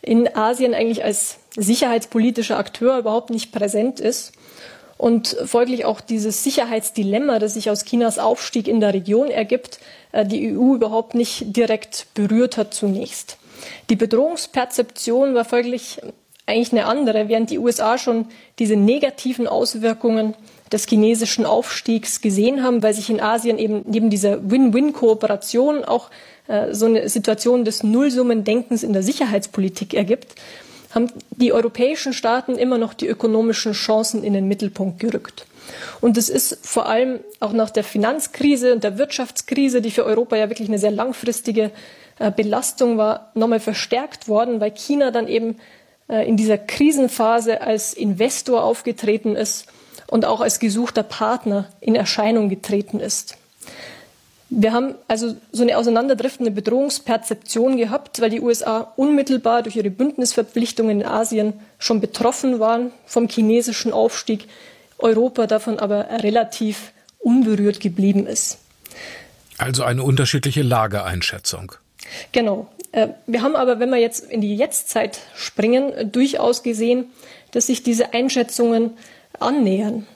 in 0.00 0.34
Asien 0.34 0.74
eigentlich 0.74 1.04
als 1.04 1.38
sicherheitspolitischer 1.56 2.58
Akteur 2.58 2.98
überhaupt 2.98 3.30
nicht 3.30 3.52
präsent 3.52 4.00
ist 4.00 4.32
und 4.98 5.36
folglich 5.46 5.84
auch 5.84 6.00
dieses 6.00 6.44
Sicherheitsdilemma, 6.44 7.38
das 7.38 7.54
sich 7.54 7.70
aus 7.70 7.84
Chinas 7.84 8.18
Aufstieg 8.18 8.68
in 8.68 8.80
der 8.80 8.94
Region 8.94 9.30
ergibt, 9.30 9.80
äh, 10.12 10.24
die 10.24 10.56
EU 10.56 10.74
überhaupt 10.74 11.14
nicht 11.14 11.56
direkt 11.56 12.06
berührt 12.14 12.56
hat 12.56 12.74
zunächst. 12.74 13.38
Die 13.90 13.96
Bedrohungsperzeption 13.96 15.34
war 15.34 15.44
folglich 15.44 16.00
eigentlich 16.46 16.72
eine 16.72 16.86
andere, 16.86 17.28
während 17.28 17.50
die 17.50 17.58
USA 17.58 17.98
schon 17.98 18.26
diese 18.58 18.76
negativen 18.76 19.46
Auswirkungen 19.46 20.34
des 20.72 20.86
chinesischen 20.86 21.44
Aufstiegs 21.44 22.20
gesehen 22.20 22.62
haben, 22.62 22.82
weil 22.82 22.94
sich 22.94 23.10
in 23.10 23.20
Asien 23.20 23.58
eben 23.58 23.82
neben 23.86 24.10
dieser 24.10 24.50
Win-Win-Kooperation 24.50 25.84
auch 25.84 26.10
äh, 26.48 26.72
so 26.72 26.86
eine 26.86 27.08
Situation 27.08 27.64
des 27.64 27.82
Nullsummendenkens 27.82 28.82
in 28.82 28.92
der 28.92 29.02
Sicherheitspolitik 29.02 29.94
ergibt, 29.94 30.34
haben 30.94 31.08
die 31.30 31.52
europäischen 31.52 32.12
Staaten 32.12 32.56
immer 32.56 32.78
noch 32.78 32.94
die 32.94 33.06
ökonomischen 33.06 33.72
Chancen 33.72 34.24
in 34.24 34.32
den 34.32 34.48
Mittelpunkt 34.48 34.98
gerückt. 34.98 35.46
Und 36.00 36.18
es 36.18 36.28
ist 36.28 36.66
vor 36.66 36.86
allem 36.86 37.20
auch 37.40 37.52
nach 37.52 37.70
der 37.70 37.84
Finanzkrise 37.84 38.72
und 38.72 38.84
der 38.84 38.98
Wirtschaftskrise, 38.98 39.80
die 39.80 39.90
für 39.90 40.04
Europa 40.04 40.36
ja 40.36 40.48
wirklich 40.48 40.68
eine 40.68 40.78
sehr 40.78 40.90
langfristige 40.90 41.70
äh, 42.18 42.30
Belastung 42.30 42.98
war, 42.98 43.30
nochmal 43.34 43.60
verstärkt 43.60 44.28
worden, 44.28 44.60
weil 44.60 44.72
China 44.72 45.10
dann 45.10 45.28
eben 45.28 45.56
äh, 46.08 46.26
in 46.26 46.36
dieser 46.36 46.58
Krisenphase 46.58 47.60
als 47.60 47.94
Investor 47.94 48.64
aufgetreten 48.64 49.36
ist 49.36 49.66
und 50.12 50.26
auch 50.26 50.42
als 50.42 50.58
gesuchter 50.58 51.02
Partner 51.02 51.70
in 51.80 51.94
Erscheinung 51.94 52.50
getreten 52.50 53.00
ist. 53.00 53.38
Wir 54.50 54.74
haben 54.74 54.94
also 55.08 55.36
so 55.52 55.62
eine 55.62 55.78
auseinanderdriftende 55.78 56.50
Bedrohungsperzeption 56.50 57.78
gehabt, 57.78 58.20
weil 58.20 58.28
die 58.28 58.42
USA 58.42 58.92
unmittelbar 58.96 59.62
durch 59.62 59.76
ihre 59.76 59.88
Bündnisverpflichtungen 59.88 61.00
in 61.00 61.06
Asien 61.06 61.54
schon 61.78 62.02
betroffen 62.02 62.60
waren 62.60 62.90
vom 63.06 63.26
chinesischen 63.26 63.94
Aufstieg, 63.94 64.48
Europa 64.98 65.46
davon 65.46 65.78
aber 65.78 66.06
relativ 66.22 66.92
unberührt 67.18 67.80
geblieben 67.80 68.26
ist. 68.26 68.58
Also 69.56 69.82
eine 69.82 70.02
unterschiedliche 70.02 70.60
Lageeinschätzung. 70.60 71.72
Genau. 72.32 72.68
Äh, 72.92 73.08
wir 73.26 73.40
haben 73.40 73.56
aber, 73.56 73.80
wenn 73.80 73.88
wir 73.88 73.96
jetzt 73.96 74.30
in 74.30 74.42
die 74.42 74.56
Jetztzeit 74.56 75.20
springen, 75.34 76.12
durchaus 76.12 76.62
gesehen, 76.62 77.06
dass 77.52 77.68
sich 77.68 77.82
diese 77.82 78.12
Einschätzungen 78.12 78.90
annähern. 79.42 80.06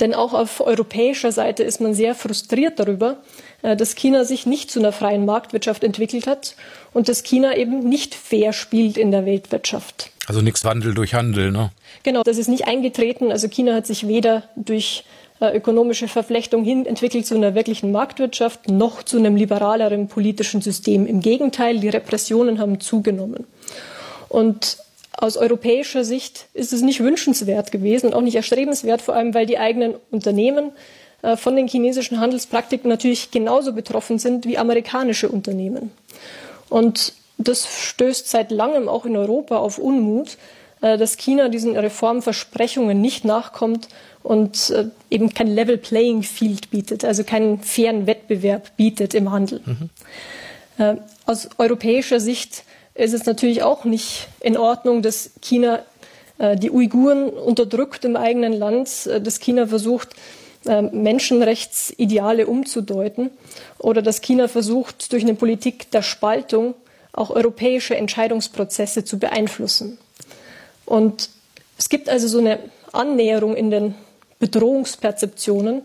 Denn 0.00 0.14
auch 0.14 0.32
auf 0.32 0.60
europäischer 0.60 1.32
Seite 1.32 1.62
ist 1.62 1.80
man 1.80 1.94
sehr 1.94 2.14
frustriert 2.14 2.78
darüber, 2.78 3.16
äh, 3.62 3.76
dass 3.76 3.94
China 3.94 4.24
sich 4.24 4.46
nicht 4.46 4.70
zu 4.70 4.78
einer 4.78 4.92
freien 4.92 5.24
Marktwirtschaft 5.24 5.82
entwickelt 5.82 6.26
hat 6.26 6.54
und 6.92 7.08
dass 7.08 7.22
China 7.22 7.56
eben 7.56 7.80
nicht 7.80 8.14
fair 8.14 8.52
spielt 8.52 8.96
in 8.96 9.10
der 9.10 9.26
Weltwirtschaft. 9.26 10.10
Also 10.26 10.40
nichts 10.40 10.64
Wandel 10.64 10.94
durch 10.94 11.14
Handel, 11.14 11.50
ne? 11.50 11.70
Genau, 12.02 12.22
das 12.22 12.38
ist 12.38 12.48
nicht 12.48 12.66
eingetreten. 12.66 13.32
Also 13.32 13.48
China 13.48 13.74
hat 13.74 13.86
sich 13.86 14.06
weder 14.06 14.44
durch 14.56 15.04
äh, 15.40 15.56
ökonomische 15.56 16.08
Verflechtung 16.08 16.64
hin 16.64 16.84
entwickelt 16.84 17.26
zu 17.26 17.34
einer 17.34 17.54
wirklichen 17.54 17.92
Marktwirtschaft 17.92 18.68
noch 18.68 19.02
zu 19.02 19.18
einem 19.18 19.36
liberaleren 19.36 20.08
politischen 20.08 20.60
System. 20.60 21.06
Im 21.06 21.20
Gegenteil, 21.20 21.80
die 21.80 21.88
Repressionen 21.88 22.58
haben 22.58 22.80
zugenommen. 22.80 23.46
Und 24.28 24.78
aus 25.20 25.36
europäischer 25.36 26.04
Sicht 26.04 26.46
ist 26.54 26.72
es 26.72 26.80
nicht 26.82 27.00
wünschenswert 27.00 27.72
gewesen 27.72 28.06
und 28.06 28.14
auch 28.14 28.20
nicht 28.20 28.36
erstrebenswert, 28.36 29.02
vor 29.02 29.16
allem 29.16 29.34
weil 29.34 29.46
die 29.46 29.58
eigenen 29.58 29.94
Unternehmen 30.12 30.70
äh, 31.22 31.36
von 31.36 31.56
den 31.56 31.66
chinesischen 31.66 32.20
Handelspraktiken 32.20 32.88
natürlich 32.88 33.32
genauso 33.32 33.72
betroffen 33.72 34.20
sind 34.20 34.46
wie 34.46 34.58
amerikanische 34.58 35.28
Unternehmen. 35.28 35.90
Und 36.68 37.14
das 37.36 37.66
stößt 37.66 38.30
seit 38.30 38.52
langem 38.52 38.88
auch 38.88 39.06
in 39.06 39.16
Europa 39.16 39.56
auf 39.56 39.78
Unmut, 39.78 40.38
äh, 40.82 40.96
dass 40.96 41.16
China 41.16 41.48
diesen 41.48 41.76
Reformversprechungen 41.76 43.00
nicht 43.00 43.24
nachkommt 43.24 43.88
und 44.22 44.70
äh, 44.70 44.84
eben 45.10 45.34
kein 45.34 45.48
Level 45.48 45.78
Playing 45.78 46.22
Field 46.22 46.70
bietet, 46.70 47.04
also 47.04 47.24
keinen 47.24 47.60
fairen 47.60 48.06
Wettbewerb 48.06 48.76
bietet 48.76 49.14
im 49.14 49.32
Handel. 49.32 49.62
Mhm. 49.64 49.90
Aus 51.26 51.48
europäischer 51.58 52.20
Sicht 52.20 52.62
ist 52.98 53.14
es 53.14 53.24
natürlich 53.26 53.62
auch 53.62 53.84
nicht 53.84 54.28
in 54.40 54.56
Ordnung, 54.56 55.02
dass 55.02 55.30
China 55.40 55.80
die 56.40 56.70
Uiguren 56.70 57.30
unterdrückt 57.30 58.04
im 58.04 58.14
eigenen 58.14 58.52
Land, 58.52 59.06
dass 59.06 59.40
China 59.40 59.66
versucht, 59.66 60.14
ähm, 60.66 60.90
Menschenrechtsideale 60.92 62.46
umzudeuten 62.46 63.30
oder 63.78 64.02
dass 64.02 64.20
China 64.20 64.48
versucht, 64.48 65.12
durch 65.12 65.22
eine 65.22 65.34
Politik 65.34 65.90
der 65.92 66.02
Spaltung 66.02 66.74
auch 67.12 67.30
europäische 67.30 67.96
Entscheidungsprozesse 67.96 69.04
zu 69.04 69.18
beeinflussen. 69.18 69.98
Und 70.84 71.30
es 71.78 71.88
gibt 71.88 72.08
also 72.08 72.26
so 72.26 72.38
eine 72.38 72.58
Annäherung 72.92 73.54
in 73.54 73.70
den 73.70 73.94
Bedrohungsperzeptionen, 74.40 75.82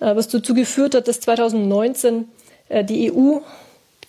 äh, 0.00 0.14
was 0.14 0.28
dazu 0.28 0.54
geführt 0.54 0.94
hat, 0.94 1.08
dass 1.08 1.20
2019 1.20 2.28
äh, 2.68 2.84
die 2.84 3.10
EU 3.10 3.38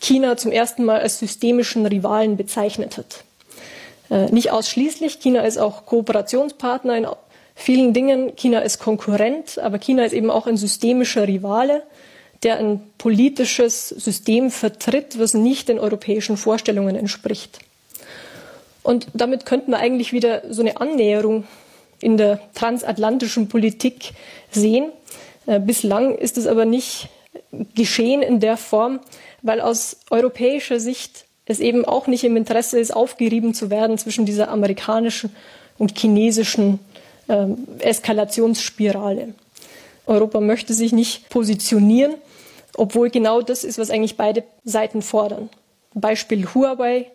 China 0.02 0.36
zum 0.36 0.52
ersten 0.52 0.84
Mal 0.84 1.00
als 1.00 1.20
systemischen 1.20 1.86
Rivalen 1.86 2.36
bezeichnet 2.36 2.98
hat. 2.98 3.24
Äh, 4.10 4.32
nicht 4.32 4.52
ausschließlich, 4.52 5.20
China 5.20 5.42
ist 5.42 5.58
auch 5.58 5.86
Kooperationspartner 5.86 6.98
in 6.98 7.08
vielen 7.56 7.94
Dingen. 7.94 8.36
China 8.36 8.60
ist 8.60 8.80
Konkurrent, 8.80 9.60
aber 9.60 9.78
China 9.78 10.04
ist 10.04 10.14
eben 10.14 10.32
auch 10.32 10.48
ein 10.48 10.58
systemischer 10.58 11.28
Rivale, 11.28 11.84
der 12.44 12.58
ein 12.58 12.82
politisches 12.98 13.90
System 13.90 14.50
vertritt, 14.50 15.20
was 15.20 15.36
nicht 15.36 15.70
den 15.70 15.80
europäischen 15.80 16.36
Vorstellungen 16.36 16.96
entspricht. 16.96 17.60
Und 18.84 19.08
damit 19.14 19.46
könnten 19.46 19.72
wir 19.72 19.78
eigentlich 19.78 20.12
wieder 20.12 20.42
so 20.50 20.62
eine 20.64 20.82
Annäherung 20.82 21.46
in 22.02 22.18
der 22.18 22.42
transatlantischen 22.56 23.48
Politik 23.48 24.14
sehen. 24.50 24.92
Äh, 25.46 25.60
bislang 25.60 26.18
ist 26.18 26.40
es 26.40 26.48
aber 26.48 26.66
nicht 26.66 27.10
geschehen 27.76 28.22
in 28.22 28.40
der 28.40 28.58
Form, 28.58 29.00
weil 29.42 29.62
aus 29.62 29.98
europäischer 30.10 30.80
Sicht 30.80 31.26
es 31.46 31.60
eben 31.60 31.86
auch 31.86 32.08
nicht 32.08 32.24
im 32.24 32.38
Interesse 32.38 32.80
ist, 32.80 32.96
aufgerieben 32.96 33.54
zu 33.54 33.70
werden 33.70 33.98
zwischen 33.98 34.26
dieser 34.26 34.50
amerikanischen 34.50 35.36
und 35.78 35.98
chinesischen 35.98 36.80
äh, 37.28 37.48
Eskalationsspirale. 37.80 39.34
Europa 40.06 40.40
möchte 40.40 40.74
sich 40.74 40.92
nicht 40.94 41.30
positionieren, 41.30 42.16
obwohl 42.76 43.10
genau 43.10 43.42
das 43.42 43.64
ist, 43.64 43.78
was 43.78 43.90
eigentlich 43.90 44.18
beide 44.18 44.44
Seiten 44.64 45.02
fordern. 45.02 45.50
Beispiel 45.94 46.48
Huawei. 46.54 47.08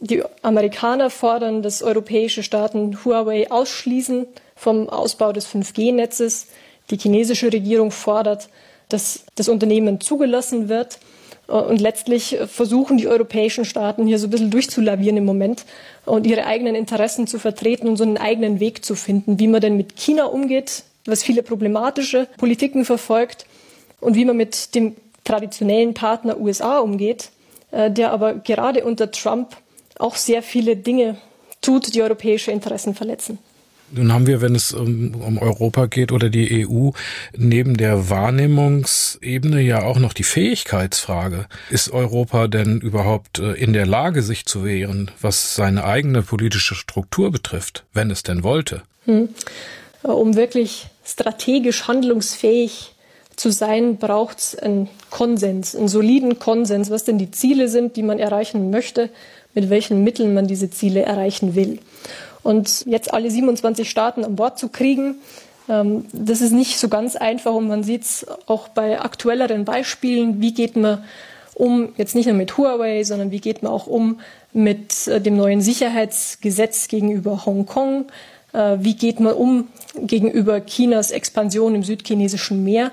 Die 0.00 0.22
Amerikaner 0.42 1.08
fordern, 1.08 1.62
dass 1.62 1.82
europäische 1.82 2.42
Staaten 2.42 3.04
Huawei 3.04 3.50
ausschließen 3.50 4.26
vom 4.56 4.88
Ausbau 4.88 5.32
des 5.32 5.46
5G-Netzes. 5.46 6.48
Die 6.90 6.98
chinesische 6.98 7.52
Regierung 7.52 7.90
fordert, 7.90 8.48
dass 8.88 9.24
das 9.34 9.48
Unternehmen 9.48 10.00
zugelassen 10.00 10.68
wird. 10.68 10.98
Und 11.46 11.80
letztlich 11.80 12.38
versuchen 12.46 12.96
die 12.96 13.06
europäischen 13.06 13.66
Staaten 13.66 14.06
hier 14.06 14.18
so 14.18 14.26
ein 14.26 14.30
bisschen 14.30 14.50
durchzulavieren 14.50 15.18
im 15.18 15.26
Moment 15.26 15.64
und 16.06 16.26
ihre 16.26 16.46
eigenen 16.46 16.74
Interessen 16.74 17.26
zu 17.26 17.38
vertreten 17.38 17.86
und 17.86 17.96
so 17.96 18.04
einen 18.04 18.16
eigenen 18.16 18.60
Weg 18.60 18.84
zu 18.84 18.94
finden, 18.94 19.38
wie 19.38 19.48
man 19.48 19.60
denn 19.60 19.76
mit 19.76 19.96
China 19.96 20.24
umgeht, 20.24 20.84
was 21.04 21.22
viele 21.22 21.42
problematische 21.42 22.28
Politiken 22.38 22.86
verfolgt 22.86 23.44
und 24.00 24.14
wie 24.14 24.24
man 24.24 24.36
mit 24.36 24.74
dem 24.74 24.96
traditionellen 25.24 25.92
Partner 25.92 26.38
USA 26.40 26.78
umgeht, 26.78 27.30
äh, 27.72 27.90
der 27.90 28.12
aber 28.12 28.34
gerade 28.34 28.84
unter 28.84 29.10
Trump 29.10 29.56
auch 29.98 30.16
sehr 30.16 30.42
viele 30.42 30.76
Dinge 30.76 31.16
tut, 31.60 31.94
die 31.94 32.02
europäische 32.02 32.52
Interessen 32.52 32.94
verletzen. 32.94 33.38
Nun 33.96 34.12
haben 34.12 34.26
wir, 34.26 34.40
wenn 34.40 34.56
es 34.56 34.72
um, 34.72 35.14
um, 35.14 35.38
Europa 35.38 35.86
geht 35.86 36.10
oder 36.10 36.28
die 36.28 36.66
EU, 36.66 36.90
neben 37.36 37.76
der 37.76 38.10
Wahrnehmungsebene 38.10 39.60
ja 39.60 39.82
auch 39.84 39.98
noch 39.98 40.12
die 40.12 40.24
Fähigkeitsfrage. 40.24 41.46
Ist 41.70 41.90
Europa 41.90 42.48
denn 42.48 42.80
überhaupt 42.80 43.38
äh, 43.38 43.52
in 43.52 43.72
der 43.72 43.86
Lage, 43.86 44.22
sich 44.22 44.46
zu 44.46 44.64
wehren, 44.64 45.12
was 45.20 45.54
seine 45.54 45.84
eigene 45.84 46.22
politische 46.22 46.74
Struktur 46.74 47.30
betrifft, 47.30 47.84
wenn 47.92 48.10
es 48.10 48.24
denn 48.24 48.42
wollte? 48.42 48.82
Hm. 49.04 49.28
Um 50.02 50.34
wirklich 50.34 50.88
strategisch 51.04 51.86
handlungsfähig 51.86 52.94
zu 53.36 53.50
sein, 53.50 53.96
braucht 53.98 54.38
es 54.38 54.56
einen 54.56 54.88
Konsens, 55.10 55.76
einen 55.76 55.88
soliden 55.88 56.38
Konsens, 56.38 56.90
was 56.90 57.04
denn 57.04 57.18
die 57.18 57.30
Ziele 57.30 57.68
sind, 57.68 57.96
die 57.96 58.02
man 58.02 58.18
erreichen 58.18 58.70
möchte, 58.70 59.10
mit 59.54 59.70
welchen 59.70 60.02
Mitteln 60.04 60.34
man 60.34 60.46
diese 60.46 60.70
Ziele 60.70 61.02
erreichen 61.02 61.54
will. 61.54 61.78
Und 62.44 62.86
jetzt 62.86 63.12
alle 63.12 63.30
27 63.30 63.90
Staaten 63.90 64.24
an 64.24 64.36
Bord 64.36 64.58
zu 64.58 64.68
kriegen, 64.68 65.16
ähm, 65.68 66.04
das 66.12 66.40
ist 66.40 66.52
nicht 66.52 66.78
so 66.78 66.88
ganz 66.88 67.16
einfach 67.16 67.54
und 67.54 67.66
man 67.66 67.82
sieht 67.82 68.02
es 68.02 68.26
auch 68.46 68.68
bei 68.68 69.00
aktuelleren 69.00 69.64
Beispielen, 69.64 70.40
wie 70.40 70.54
geht 70.54 70.76
man 70.76 71.02
um, 71.54 71.92
jetzt 71.96 72.14
nicht 72.14 72.26
nur 72.26 72.34
mit 72.34 72.56
Huawei, 72.56 73.04
sondern 73.04 73.30
wie 73.30 73.40
geht 73.40 73.62
man 73.62 73.72
auch 73.72 73.86
um 73.86 74.20
mit 74.52 75.08
äh, 75.08 75.20
dem 75.20 75.36
neuen 75.36 75.60
Sicherheitsgesetz 75.60 76.88
gegenüber 76.88 77.46
Hongkong, 77.46 78.06
äh, 78.52 78.76
wie 78.80 78.94
geht 78.94 79.20
man 79.20 79.34
um 79.34 79.68
gegenüber 79.96 80.64
Chinas 80.64 81.10
Expansion 81.10 81.74
im 81.74 81.82
südchinesischen 81.82 82.62
Meer, 82.62 82.90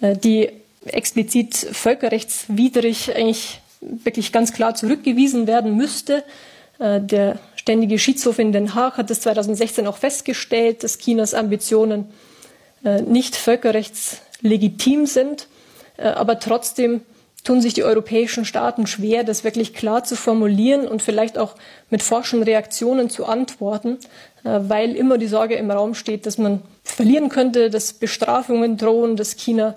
äh, 0.00 0.16
die 0.16 0.50
explizit 0.86 1.54
völkerrechtswidrig 1.54 3.14
eigentlich 3.14 3.60
wirklich 3.80 4.32
ganz 4.32 4.52
klar 4.52 4.74
zurückgewiesen 4.74 5.46
werden 5.46 5.76
müsste. 5.76 6.24
Der 6.80 7.38
Ständige 7.68 7.98
Schiedshof 7.98 8.38
in 8.38 8.52
Den 8.52 8.74
Haag 8.74 8.96
hat 8.96 9.10
es 9.10 9.20
2016 9.20 9.86
auch 9.86 9.98
festgestellt, 9.98 10.84
dass 10.84 10.96
Chinas 10.96 11.34
Ambitionen 11.34 12.06
äh, 12.82 13.02
nicht 13.02 13.36
völkerrechtslegitim 13.36 15.04
sind. 15.04 15.48
Äh, 15.98 16.08
aber 16.08 16.38
trotzdem 16.38 17.02
tun 17.44 17.60
sich 17.60 17.74
die 17.74 17.84
europäischen 17.84 18.46
Staaten 18.46 18.86
schwer, 18.86 19.22
das 19.22 19.44
wirklich 19.44 19.74
klar 19.74 20.04
zu 20.04 20.16
formulieren 20.16 20.88
und 20.88 21.02
vielleicht 21.02 21.36
auch 21.36 21.56
mit 21.90 22.02
forschen 22.02 22.42
Reaktionen 22.42 23.10
zu 23.10 23.26
antworten, 23.26 23.98
äh, 24.44 24.60
weil 24.62 24.96
immer 24.96 25.18
die 25.18 25.26
Sorge 25.26 25.56
im 25.56 25.70
Raum 25.70 25.94
steht, 25.94 26.24
dass 26.24 26.38
man 26.38 26.62
verlieren 26.84 27.28
könnte, 27.28 27.68
dass 27.68 27.92
Bestrafungen 27.92 28.78
drohen, 28.78 29.16
dass 29.16 29.36
China, 29.36 29.74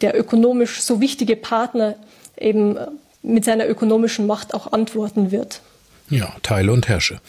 der 0.00 0.18
ökonomisch 0.18 0.80
so 0.80 1.00
wichtige 1.00 1.36
Partner, 1.36 1.94
eben 2.36 2.76
mit 3.22 3.44
seiner 3.44 3.68
ökonomischen 3.68 4.26
Macht 4.26 4.54
auch 4.54 4.72
antworten 4.72 5.30
wird. 5.30 5.60
Ja, 6.12 6.34
teile 6.42 6.70
und 6.72 6.88
herrsche. 6.88 7.20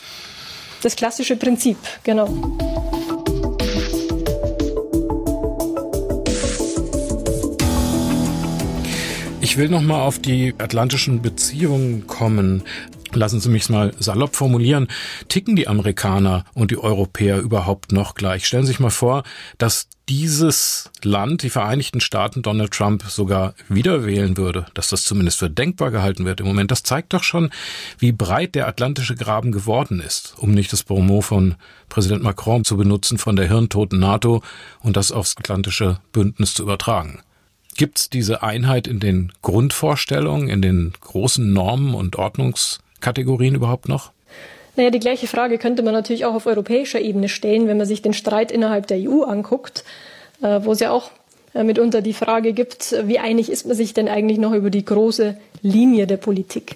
Das 0.82 0.98
klassische 0.98 1.38
Prinzip, 1.38 1.78
genau. 2.04 2.58
Ich 9.54 9.60
will 9.60 9.70
noch 9.70 9.84
mal 9.84 10.02
auf 10.02 10.18
die 10.18 10.56
atlantischen 10.58 11.22
Beziehungen 11.22 12.08
kommen. 12.08 12.64
Lassen 13.12 13.40
Sie 13.40 13.50
mich 13.50 13.70
mal 13.70 13.94
salopp 14.00 14.36
formulieren. 14.36 14.88
Ticken 15.28 15.56
die 15.56 15.68
Amerikaner 15.68 16.44
und 16.56 16.72
die 16.72 16.80
Europäer 16.80 17.38
überhaupt 17.38 17.92
noch 17.92 18.16
gleich? 18.16 18.48
Stellen 18.48 18.64
Sie 18.64 18.72
sich 18.72 18.80
mal 18.80 18.90
vor, 18.90 19.22
dass 19.60 19.90
dieses 20.10 20.90
Land, 21.04 21.44
die 21.44 21.52
Vereinigten 21.52 22.02
Staaten, 22.02 22.42
Donald 22.42 22.72
Trump 22.72 23.04
sogar 23.04 23.54
wieder 23.70 24.08
wählen 24.08 24.38
würde, 24.38 24.66
dass 24.74 24.90
das 24.90 25.04
zumindest 25.04 25.38
für 25.38 25.52
denkbar 25.52 25.92
gehalten 25.92 26.26
wird 26.26 26.40
im 26.40 26.48
Moment. 26.48 26.72
Das 26.72 26.82
zeigt 26.82 27.14
doch 27.14 27.22
schon, 27.22 27.52
wie 28.00 28.12
breit 28.12 28.56
der 28.56 28.68
atlantische 28.68 29.14
Graben 29.14 29.52
geworden 29.52 30.00
ist, 30.00 30.34
um 30.40 30.50
nicht 30.50 30.74
das 30.74 30.82
Bonmot 30.82 31.26
von 31.26 31.54
Präsident 31.90 32.24
Macron 32.24 32.66
zu 32.66 32.76
benutzen, 32.76 33.20
von 33.20 33.36
der 33.36 33.50
hirntoten 33.50 34.00
NATO 34.00 34.42
und 34.80 34.98
das 34.98 35.12
aufs 35.12 35.38
atlantische 35.38 36.00
Bündnis 36.12 36.56
zu 36.56 36.64
übertragen. 36.64 37.22
Gibt 37.76 38.00
es 38.00 38.10
diese 38.10 38.44
Einheit 38.44 38.88
in 38.88 39.00
den 39.00 39.32
Grundvorstellungen, 39.42 40.50
in 40.50 40.62
den 40.62 40.94
großen 41.02 41.52
Normen 41.52 41.94
und 41.96 42.16
Ordnungskategorien 42.18 43.56
überhaupt 43.56 43.88
noch? 43.88 44.12
Naja, 44.76 44.90
die 44.90 45.00
gleiche 45.00 45.28
Frage 45.28 45.58
könnte 45.58 45.84
man 45.84 45.94
natürlich 45.94 46.26
auch 46.26 46.34
auf 46.34 46.46
europäischer 46.46 47.00
Ebene 47.00 47.30
stellen, 47.30 47.68
wenn 47.68 47.78
man 47.78 47.86
sich 47.86 48.02
den 48.02 48.14
Streit 48.14 48.52
innerhalb 48.52 48.88
der 48.88 48.98
EU 48.98 49.24
anguckt, 49.24 49.84
äh, 50.42 50.60
wo 50.64 50.72
es 50.72 50.80
ja 50.80 50.92
auch 50.92 51.12
äh, 51.54 51.64
mitunter 51.64 52.02
die 52.02 52.14
Frage 52.14 52.54
gibt, 52.54 52.96
wie 53.06 53.20
einig 53.20 53.52
ist 53.52 53.68
man 53.68 53.76
sich 53.76 53.94
denn 53.94 54.08
eigentlich 54.08 54.40
noch 54.40 54.54
über 54.54 54.70
die 54.70 54.84
große 54.84 55.38
Linie 55.62 56.08
der 56.08 56.18
Politik? 56.18 56.76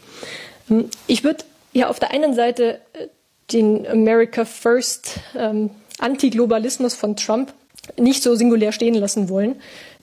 Ähm, 0.69 0.89
ich 1.07 1.23
würde 1.23 1.43
ja 1.73 1.89
auf 1.89 1.99
der 1.99 2.11
einen 2.11 2.35
Seite 2.35 2.79
äh, 2.93 3.07
den 3.51 3.87
America 3.87 4.45
First 4.45 5.19
ähm, 5.35 5.71
Antiglobalismus 5.99 6.93
von 6.93 7.15
Trump 7.15 7.53
nicht 7.97 8.21
so 8.21 8.35
singulär 8.35 8.71
stehen 8.71 8.93
lassen 8.93 9.29
wollen. 9.29 9.55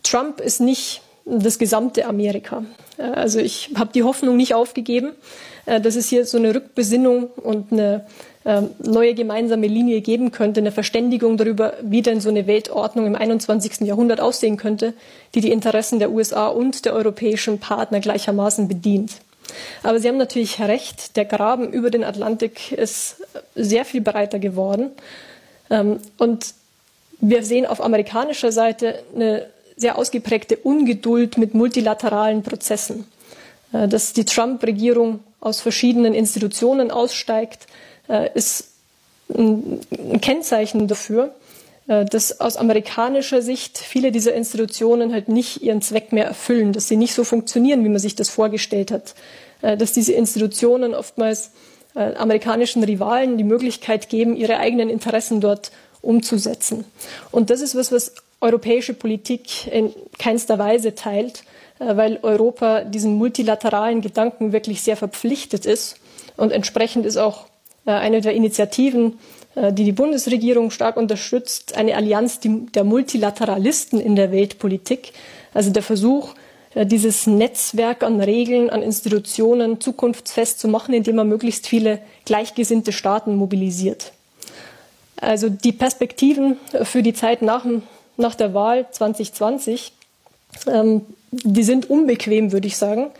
Trump 0.04 0.40
ist 0.40 0.60
nicht 0.60 1.02
das 1.24 1.58
gesamte 1.58 2.06
Amerika. 2.06 2.64
Also 2.98 3.40
ich 3.40 3.70
habe 3.76 3.90
die 3.92 4.04
Hoffnung 4.04 4.36
nicht 4.36 4.54
aufgegeben, 4.54 5.12
äh, 5.66 5.80
dass 5.80 5.96
es 5.96 6.08
hier 6.08 6.26
so 6.26 6.38
eine 6.38 6.54
Rückbesinnung 6.54 7.24
und 7.24 7.72
eine 7.72 8.06
ähm, 8.44 8.70
neue 8.78 9.14
gemeinsame 9.14 9.66
Linie 9.66 10.00
geben 10.00 10.30
könnte, 10.30 10.60
eine 10.60 10.70
Verständigung 10.70 11.36
darüber, 11.36 11.74
wie 11.82 12.02
denn 12.02 12.20
so 12.20 12.28
eine 12.28 12.46
Weltordnung 12.46 13.06
im 13.06 13.16
21. 13.16 13.80
Jahrhundert 13.80 14.20
aussehen 14.20 14.56
könnte, 14.58 14.92
die 15.34 15.40
die 15.40 15.50
Interessen 15.50 15.98
der 15.98 16.10
USA 16.10 16.48
und 16.48 16.84
der 16.84 16.92
europäischen 16.92 17.58
Partner 17.58 18.00
gleichermaßen 18.00 18.68
bedient. 18.68 19.12
Aber 19.82 19.98
Sie 19.98 20.08
haben 20.08 20.18
natürlich 20.18 20.60
recht, 20.60 21.16
der 21.16 21.24
Graben 21.24 21.72
über 21.72 21.90
den 21.90 22.04
Atlantik 22.04 22.72
ist 22.72 23.22
sehr 23.54 23.84
viel 23.84 24.02
breiter 24.02 24.38
geworden. 24.38 24.90
Ähm, 25.70 25.98
und 26.18 26.54
wir 27.20 27.42
sehen 27.42 27.64
auf 27.64 27.82
amerikanischer 27.82 28.52
Seite 28.52 29.02
eine 29.14 29.46
sehr 29.76 29.98
ausgeprägte 29.98 30.56
Ungeduld 30.56 31.38
mit 31.38 31.54
multilateralen 31.54 32.42
Prozessen. 32.42 33.06
Äh, 33.74 33.88
dass 33.88 34.12
die 34.12 34.24
Trump-Regierung 34.24 35.20
aus 35.40 35.60
verschiedenen 35.60 36.14
Institutionen 36.14 36.90
aussteigt, 36.90 37.66
äh, 38.08 38.30
ist 38.34 38.68
ein 39.28 39.80
Kennzeichen 40.20 40.86
dafür, 40.86 41.34
äh, 41.88 42.04
dass 42.04 42.40
aus 42.40 42.56
amerikanischer 42.56 43.42
Sicht 43.42 43.78
viele 43.78 44.12
dieser 44.12 44.34
Institutionen 44.34 45.12
halt 45.12 45.28
nicht 45.28 45.62
ihren 45.62 45.82
Zweck 45.82 46.12
mehr 46.12 46.26
erfüllen, 46.26 46.72
dass 46.72 46.88
sie 46.88 46.96
nicht 46.96 47.14
so 47.14 47.24
funktionieren, 47.24 47.84
wie 47.84 47.88
man 47.88 47.98
sich 47.98 48.14
das 48.14 48.28
vorgestellt 48.28 48.90
hat, 48.90 49.14
dass 49.60 49.92
diese 49.92 50.12
Institutionen 50.12 50.94
oftmals 50.94 51.52
amerikanischen 51.94 52.84
Rivalen 52.84 53.38
die 53.38 53.44
Möglichkeit 53.44 54.10
geben, 54.10 54.36
ihre 54.36 54.58
eigenen 54.58 54.90
Interessen 54.90 55.40
dort 55.40 55.70
umzusetzen. 56.02 56.84
Und 57.30 57.48
das 57.48 57.62
ist 57.62 57.74
was, 57.74 57.90
was 57.90 58.12
europäische 58.44 58.94
Politik 58.94 59.66
in 59.66 59.92
keinster 60.18 60.58
Weise 60.58 60.94
teilt. 60.94 61.42
Äh, 61.78 61.96
weil 61.96 62.18
Europa 62.22 62.82
diesem 62.82 63.14
multilateralen 63.14 64.00
Gedanken 64.00 64.52
wirklich 64.52 64.82
sehr 64.82 64.96
verpflichtet 64.96 65.66
ist. 65.66 65.96
Und 66.36 66.52
entsprechend 66.52 67.06
ist 67.06 67.16
auch 67.16 67.46
äh, 67.86 67.90
eine 67.90 68.20
der 68.20 68.34
Initiativen, 68.34 69.18
äh, 69.54 69.72
die 69.72 69.84
die 69.84 69.92
Bundesregierung 69.92 70.70
stark 70.70 70.96
unterstützt, 70.96 71.76
eine 71.76 71.96
Allianz 71.96 72.40
der 72.42 72.84
Multilateralisten 72.84 74.00
in 74.00 74.16
der 74.16 74.32
Weltpolitik. 74.32 75.12
Also 75.52 75.70
der 75.70 75.82
Versuch, 75.82 76.34
dieses 76.76 77.28
Netzwerk 77.28 78.02
an 78.02 78.20
Regeln, 78.20 78.68
an 78.68 78.82
Institutionen 78.82 79.80
zukunftsfest 79.80 80.58
zu 80.58 80.66
machen, 80.66 80.92
indem 80.92 81.14
man 81.14 81.28
möglichst 81.28 81.68
viele 81.68 82.00
gleichgesinnte 82.24 82.90
Staaten 82.90 83.36
mobilisiert. 83.36 84.10
Also 85.20 85.48
die 85.48 85.70
Perspektiven 85.70 86.56
für 86.82 87.04
die 87.04 87.14
Zeit 87.14 87.42
nach, 87.42 87.64
nach 88.16 88.34
der 88.34 88.54
Wahl 88.54 88.86
2020, 88.90 89.92
ähm, 90.66 91.02
die 91.30 91.62
sind 91.62 91.90
unbequem, 91.90 92.52
würde 92.52 92.66
ich 92.66 92.76
sagen, 92.76 93.10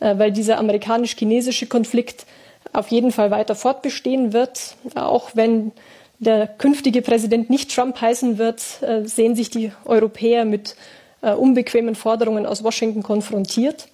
äh, 0.00 0.18
weil 0.18 0.32
dieser 0.32 0.58
amerikanisch-chinesische 0.58 1.66
Konflikt 1.66 2.26
auf 2.72 2.88
jeden 2.88 3.12
Fall 3.12 3.30
weiter 3.30 3.54
fortbestehen 3.54 4.32
wird. 4.32 4.76
Auch 4.94 5.30
wenn 5.34 5.72
der 6.18 6.46
künftige 6.46 7.02
Präsident 7.02 7.50
nicht 7.50 7.74
Trump 7.74 8.00
heißen 8.00 8.38
wird, 8.38 8.62
äh, 8.82 9.04
sehen 9.04 9.36
sich 9.36 9.50
die 9.50 9.72
Europäer 9.84 10.44
mit 10.44 10.76
äh, 11.22 11.32
unbequemen 11.32 11.94
Forderungen 11.94 12.46
aus 12.46 12.64
Washington 12.64 13.02
konfrontiert. 13.02 13.88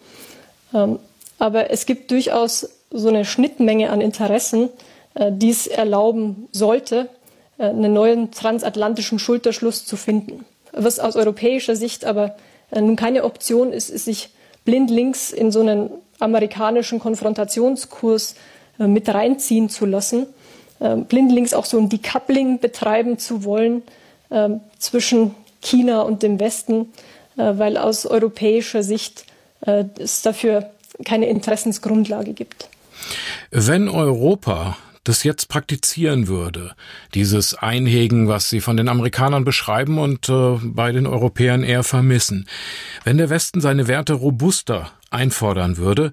Ähm, 0.73 0.99
aber 1.38 1.71
es 1.71 1.87
gibt 1.87 2.11
durchaus 2.11 2.69
so 2.90 3.09
eine 3.09 3.25
Schnittmenge 3.25 3.90
an 3.90 4.01
Interessen, 4.01 4.69
die 5.17 5.51
es 5.51 5.67
erlauben 5.67 6.49
sollte, 6.53 7.09
einen 7.59 7.93
neuen 7.93 8.31
transatlantischen 8.31 9.19
Schulterschluss 9.19 9.87
zu 9.87 9.97
finden. 9.97 10.45
Was 10.73 10.99
aus 10.99 11.17
europäischer 11.17 11.77
Sicht 11.77 12.05
aber 12.05 12.35
nun 12.75 12.97
keine 12.97 13.25
Option 13.25 13.73
ist, 13.73 13.90
ist 13.90 14.07
sich 14.07 14.31
blindlings 14.64 15.31
in 15.31 15.53
so 15.53 15.61
einen 15.61 15.90
amerikanischen 16.19 16.99
Konfrontationskurs 16.99 18.35
äh, 18.79 18.87
mit 18.87 19.09
reinziehen 19.09 19.69
zu 19.69 19.87
lassen, 19.87 20.27
äh, 20.81 20.97
blindlings 20.97 21.55
auch 21.55 21.64
so 21.64 21.79
ein 21.79 21.88
Decoupling 21.88 22.61
betreiben 22.61 23.19
zu 23.19 23.45
wollen 23.45 23.83
äh, 24.31 24.51
zwischen 24.79 25.35
China 25.61 26.03
und 26.03 26.23
dem 26.23 26.40
Westen, 26.40 26.93
äh, 27.37 27.53
weil 27.57 27.77
aus 27.77 28.07
europäischer 28.07 28.83
Sicht 28.83 29.27
äh, 29.67 29.85
es 29.99 30.23
dafür 30.23 30.71
keine 31.05 31.29
Interessensgrundlage 31.29 32.33
gibt. 32.33 32.69
Wenn 33.51 33.88
Europa 33.88 34.77
das 35.05 35.23
jetzt 35.23 35.49
praktizieren 35.49 36.29
würde, 36.29 36.75
dieses 37.14 37.55
Einhegen, 37.55 38.27
was 38.29 38.51
Sie 38.51 38.61
von 38.61 38.77
den 38.77 38.88
Amerikanern 38.88 39.45
beschreiben 39.45 39.99
und 39.99 40.29
äh, 40.29 40.59
bei 40.62 40.93
den 40.93 41.07
Europäern 41.07 41.62
eher 41.62 41.85
vermissen. 41.85 42.47
Wenn 43.05 43.19
der 43.19 43.31
Westen 43.31 43.61
seine 43.61 43.87
Werte 43.87 44.14
robuster 44.14 44.90
einfordern 45.11 45.77
würde, 45.77 46.12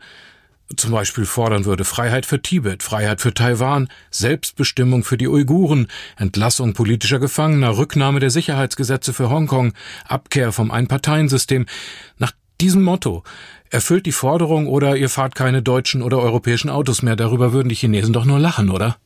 zum 0.78 0.92
Beispiel 0.92 1.26
fordern 1.26 1.66
würde 1.66 1.84
Freiheit 1.84 2.26
für 2.26 2.42
Tibet, 2.42 2.84
Freiheit 2.84 3.22
für 3.22 3.34
Taiwan, 3.34 3.90
Selbstbestimmung 4.10 5.04
für 5.04 5.18
die 5.18 5.28
Uiguren, 5.28 5.88
Entlassung 6.18 6.74
politischer 6.74 7.20
Gefangener, 7.20 7.78
Rücknahme 7.78 8.20
der 8.20 8.30
Sicherheitsgesetze 8.30 9.14
für 9.14 9.30
Hongkong, 9.30 9.74
Abkehr 10.06 10.52
vom 10.52 10.72
Einparteiensystem. 10.72 11.66
Nach 12.18 12.32
diesem 12.62 12.84
Motto 12.84 13.24
erfüllt 13.72 14.06
die 14.06 14.12
Forderung 14.12 14.68
oder 14.68 14.96
ihr 14.96 15.10
fahrt 15.10 15.34
keine 15.36 15.62
deutschen 15.62 16.02
oder 16.04 16.20
europäischen 16.20 16.70
Autos 16.70 17.02
mehr. 17.02 17.16
Darüber 17.16 17.54
würden 17.54 17.70
die 17.70 17.76
Chinesen 17.76 18.14
doch 18.14 18.26
nur 18.26 18.40
lachen, 18.40 18.70
oder? 18.70 18.98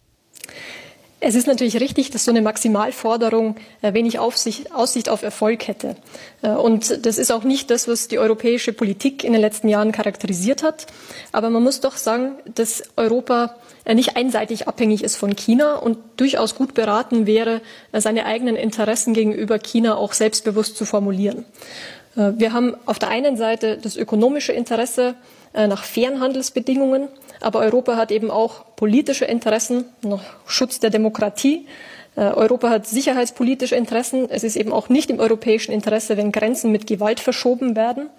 Es 1.21 1.33
ist 1.33 1.47
natürlich 1.47 1.79
richtig, 1.79 2.11
dass 2.11 2.25
so 2.25 2.31
eine 2.31 2.41
Maximalforderung 2.41 3.55
äh, 3.81 3.93
wenig 3.93 4.19
Aufsicht, 4.19 4.71
Aussicht 4.73 5.09
auf 5.09 5.23
Erfolg 5.23 5.67
hätte. 5.67 5.95
Äh, 6.43 6.49
und 6.49 7.05
das 7.05 7.17
ist 7.17 7.31
auch 7.31 7.43
nicht 7.43 7.71
das, 7.71 7.87
was 7.87 8.07
die 8.07 8.19
europäische 8.19 8.73
Politik 8.73 9.23
in 9.23 9.31
den 9.31 9.41
letzten 9.41 9.69
Jahren 9.69 9.91
charakterisiert 9.91 10.61
hat. 10.61 10.87
Aber 11.31 11.49
man 11.49 11.63
muss 11.63 11.79
doch 11.79 11.95
sagen, 11.95 12.33
dass 12.53 12.83
Europa 12.95 13.55
äh, 13.85 13.95
nicht 13.95 14.17
einseitig 14.17 14.67
abhängig 14.67 15.03
ist 15.03 15.15
von 15.15 15.35
China 15.35 15.77
und 15.77 15.97
durchaus 16.17 16.53
gut 16.53 16.73
beraten 16.73 17.25
wäre, 17.25 17.61
seine 17.91 18.25
eigenen 18.25 18.55
Interessen 18.55 19.13
gegenüber 19.13 19.57
China 19.57 19.95
auch 19.95 20.13
selbstbewusst 20.13 20.77
zu 20.77 20.85
formulieren. 20.85 21.45
Wir 22.15 22.53
haben 22.53 22.75
auf 22.85 22.97
der 22.97 23.09
einen 23.09 23.35
Seite 23.35 23.77
das 23.77 23.97
ökonomische 23.97 24.53
Interesse 24.53 25.15
nach 25.53 25.83
fairen 25.83 26.21
Handelsbedingungen. 26.21 27.09
Aber 27.41 27.59
Europa 27.59 27.95
hat 27.97 28.11
eben 28.11 28.31
auch 28.31 28.65
politische 28.75 29.25
Interessen, 29.25 29.85
noch 30.01 30.23
Schutz 30.45 30.79
der 30.79 30.89
Demokratie. 30.89 31.67
Äh, 32.15 32.21
Europa 32.21 32.69
hat 32.69 32.87
sicherheitspolitische 32.87 33.75
Interessen. 33.75 34.29
Es 34.29 34.43
ist 34.43 34.55
eben 34.55 34.71
auch 34.71 34.89
nicht 34.89 35.09
im 35.09 35.19
europäischen 35.19 35.71
Interesse, 35.71 36.17
wenn 36.17 36.31
Grenzen 36.31 36.71
mit 36.71 36.87
Gewalt 36.87 37.19
verschoben 37.19 37.75
werden. 37.75 38.09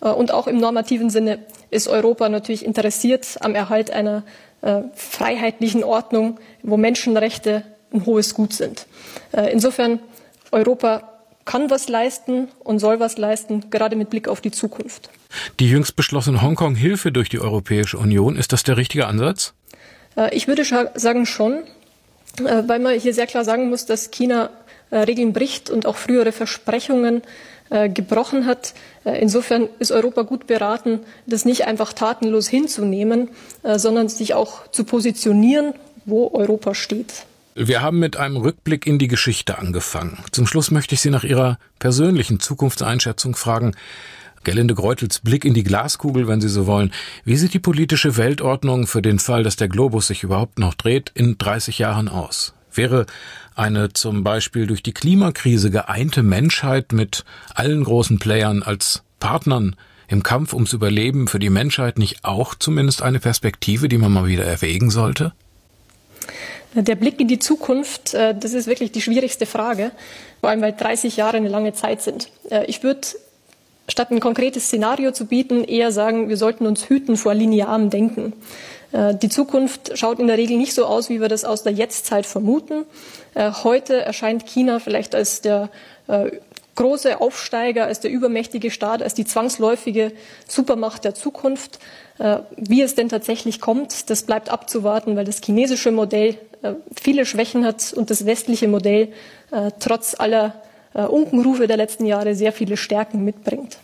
Äh, 0.00 0.10
und 0.10 0.32
auch 0.32 0.46
im 0.46 0.58
normativen 0.58 1.10
Sinne 1.10 1.38
ist 1.70 1.88
Europa 1.88 2.28
natürlich 2.28 2.64
interessiert 2.64 3.38
am 3.40 3.54
Erhalt 3.54 3.90
einer 3.90 4.22
äh, 4.60 4.82
freiheitlichen 4.94 5.82
Ordnung, 5.82 6.38
wo 6.62 6.76
Menschenrechte 6.76 7.62
ein 7.92 8.04
hohes 8.04 8.34
Gut 8.34 8.52
sind. 8.52 8.86
Insofern 9.32 10.00
Europa 10.52 11.17
kann 11.48 11.70
was 11.70 11.88
leisten 11.88 12.48
und 12.60 12.78
soll 12.78 13.00
was 13.00 13.16
leisten, 13.16 13.70
gerade 13.70 13.96
mit 13.96 14.10
Blick 14.10 14.28
auf 14.28 14.42
die 14.42 14.50
Zukunft. 14.50 15.08
Die 15.58 15.70
jüngst 15.70 15.96
beschlossene 15.96 16.42
Hongkong-Hilfe 16.42 17.10
durch 17.10 17.30
die 17.30 17.40
Europäische 17.40 17.96
Union, 17.96 18.36
ist 18.36 18.52
das 18.52 18.64
der 18.64 18.76
richtige 18.76 19.06
Ansatz? 19.06 19.54
Äh, 20.14 20.36
ich 20.36 20.46
würde 20.46 20.62
sagen 20.64 21.24
schon, 21.24 21.62
äh, 22.44 22.64
weil 22.66 22.80
man 22.80 23.00
hier 23.00 23.14
sehr 23.14 23.26
klar 23.26 23.46
sagen 23.46 23.70
muss, 23.70 23.86
dass 23.86 24.10
China 24.10 24.50
äh, 24.90 24.98
Regeln 24.98 25.32
bricht 25.32 25.70
und 25.70 25.86
auch 25.86 25.96
frühere 25.96 26.32
Versprechungen 26.32 27.22
gebrochen 27.70 28.46
hat. 28.46 28.72
Insofern 29.04 29.68
ist 29.78 29.92
Europa 29.92 30.22
gut 30.22 30.46
beraten, 30.46 31.00
das 31.26 31.44
nicht 31.44 31.66
einfach 31.66 31.92
tatenlos 31.92 32.48
hinzunehmen, 32.48 33.28
sondern 33.62 34.08
sich 34.08 34.32
auch 34.32 34.68
zu 34.68 34.84
positionieren, 34.84 35.74
wo 36.06 36.30
Europa 36.32 36.74
steht. 36.74 37.26
Wir 37.60 37.82
haben 37.82 37.98
mit 37.98 38.16
einem 38.16 38.36
Rückblick 38.36 38.86
in 38.86 39.00
die 39.00 39.08
Geschichte 39.08 39.58
angefangen. 39.58 40.22
Zum 40.30 40.46
Schluss 40.46 40.70
möchte 40.70 40.94
ich 40.94 41.00
Sie 41.00 41.10
nach 41.10 41.24
Ihrer 41.24 41.58
persönlichen 41.80 42.38
Zukunftseinschätzung 42.38 43.34
fragen. 43.34 43.74
Gelinde 44.44 44.76
Greutels 44.76 45.18
Blick 45.18 45.44
in 45.44 45.54
die 45.54 45.64
Glaskugel, 45.64 46.28
wenn 46.28 46.40
Sie 46.40 46.48
so 46.48 46.68
wollen. 46.68 46.92
Wie 47.24 47.34
sieht 47.34 47.54
die 47.54 47.58
politische 47.58 48.16
Weltordnung 48.16 48.86
für 48.86 49.02
den 49.02 49.18
Fall, 49.18 49.42
dass 49.42 49.56
der 49.56 49.66
Globus 49.66 50.06
sich 50.06 50.22
überhaupt 50.22 50.60
noch 50.60 50.74
dreht, 50.74 51.10
in 51.14 51.36
30 51.36 51.80
Jahren 51.80 52.08
aus? 52.08 52.54
Wäre 52.72 53.06
eine 53.56 53.92
zum 53.92 54.22
Beispiel 54.22 54.68
durch 54.68 54.84
die 54.84 54.94
Klimakrise 54.94 55.72
geeinte 55.72 56.22
Menschheit 56.22 56.92
mit 56.92 57.24
allen 57.56 57.82
großen 57.82 58.20
Playern 58.20 58.62
als 58.62 59.02
Partnern 59.18 59.74
im 60.06 60.22
Kampf 60.22 60.52
ums 60.52 60.74
Überleben 60.74 61.26
für 61.26 61.40
die 61.40 61.50
Menschheit 61.50 61.98
nicht 61.98 62.24
auch 62.24 62.54
zumindest 62.54 63.02
eine 63.02 63.18
Perspektive, 63.18 63.88
die 63.88 63.98
man 63.98 64.12
mal 64.12 64.28
wieder 64.28 64.44
erwägen 64.44 64.90
sollte? 64.90 65.32
Der 66.74 66.96
Blick 66.96 67.18
in 67.18 67.28
die 67.28 67.38
Zukunft, 67.38 68.12
äh, 68.12 68.34
das 68.38 68.52
ist 68.52 68.66
wirklich 68.66 68.92
die 68.92 69.00
schwierigste 69.00 69.46
Frage, 69.46 69.90
vor 70.40 70.50
allem 70.50 70.60
weil 70.60 70.72
30 70.72 71.16
Jahre 71.16 71.38
eine 71.38 71.48
lange 71.48 71.72
Zeit 71.72 72.02
sind. 72.02 72.28
Äh, 72.50 72.66
ich 72.66 72.82
würde 72.82 73.00
statt 73.88 74.10
ein 74.10 74.20
konkretes 74.20 74.66
Szenario 74.66 75.12
zu 75.12 75.26
bieten, 75.26 75.64
eher 75.64 75.92
sagen, 75.92 76.28
wir 76.28 76.36
sollten 76.36 76.66
uns 76.66 76.90
hüten 76.90 77.16
vor 77.16 77.32
linearem 77.32 77.88
Denken. 77.88 78.34
Äh, 78.92 79.14
die 79.14 79.30
Zukunft 79.30 79.96
schaut 79.96 80.18
in 80.18 80.26
der 80.26 80.36
Regel 80.36 80.58
nicht 80.58 80.74
so 80.74 80.84
aus, 80.84 81.08
wie 81.08 81.22
wir 81.22 81.28
das 81.28 81.46
aus 81.46 81.62
der 81.62 81.72
Jetztzeit 81.72 82.26
vermuten. 82.26 82.84
Heute 83.34 84.00
erscheint 84.00 84.46
China 84.46 84.80
vielleicht 84.80 85.14
als 85.14 85.42
der 85.42 85.70
große 86.74 87.20
Aufsteiger, 87.20 87.84
als 87.84 88.00
der 88.00 88.10
übermächtige 88.10 88.72
Staat, 88.72 89.00
als 89.00 89.14
die 89.14 89.24
zwangsläufige 89.24 90.10
Supermacht 90.48 91.04
der 91.04 91.14
Zukunft. 91.14 91.78
Wie 92.56 92.82
es 92.82 92.96
denn 92.96 93.10
tatsächlich 93.10 93.60
kommt, 93.60 94.10
das 94.10 94.24
bleibt 94.24 94.48
abzuwarten, 94.48 95.14
weil 95.14 95.26
das 95.26 95.40
chinesische 95.44 95.92
Modell 95.92 96.36
viele 97.00 97.24
Schwächen 97.26 97.64
hat 97.64 97.92
und 97.92 98.10
das 98.10 98.26
westliche 98.26 98.68
Modell 98.68 99.08
äh, 99.50 99.70
trotz 99.78 100.18
aller 100.18 100.54
äh, 100.94 101.02
Unkenrufe 101.02 101.66
der 101.66 101.76
letzten 101.76 102.06
Jahre 102.06 102.34
sehr 102.34 102.52
viele 102.52 102.76
Stärken 102.76 103.24
mitbringt. 103.24 103.78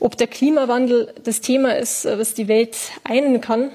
Ob 0.00 0.16
der 0.16 0.26
Klimawandel 0.26 1.14
das 1.22 1.40
Thema 1.40 1.76
ist, 1.76 2.04
was 2.04 2.34
die 2.34 2.48
Welt 2.48 2.76
einen 3.04 3.40
kann, 3.40 3.70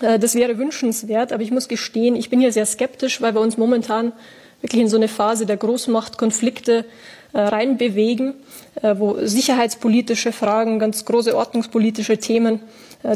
das 0.00 0.34
wäre 0.34 0.58
wünschenswert. 0.58 1.32
Aber 1.32 1.42
ich 1.42 1.50
muss 1.50 1.68
gestehen, 1.68 2.16
ich 2.16 2.28
bin 2.28 2.40
hier 2.40 2.52
sehr 2.52 2.66
skeptisch, 2.66 3.22
weil 3.22 3.34
wir 3.34 3.40
uns 3.40 3.56
momentan 3.56 4.12
wirklich 4.60 4.82
in 4.82 4.88
so 4.88 4.96
eine 4.96 5.08
Phase 5.08 5.46
der 5.46 5.56
Großmachtkonflikte 5.56 6.84
reinbewegen, 7.32 8.34
wo 8.82 9.16
sicherheitspolitische 9.24 10.32
Fragen, 10.32 10.78
ganz 10.78 11.06
große 11.06 11.34
ordnungspolitische 11.34 12.18
Themen 12.18 12.60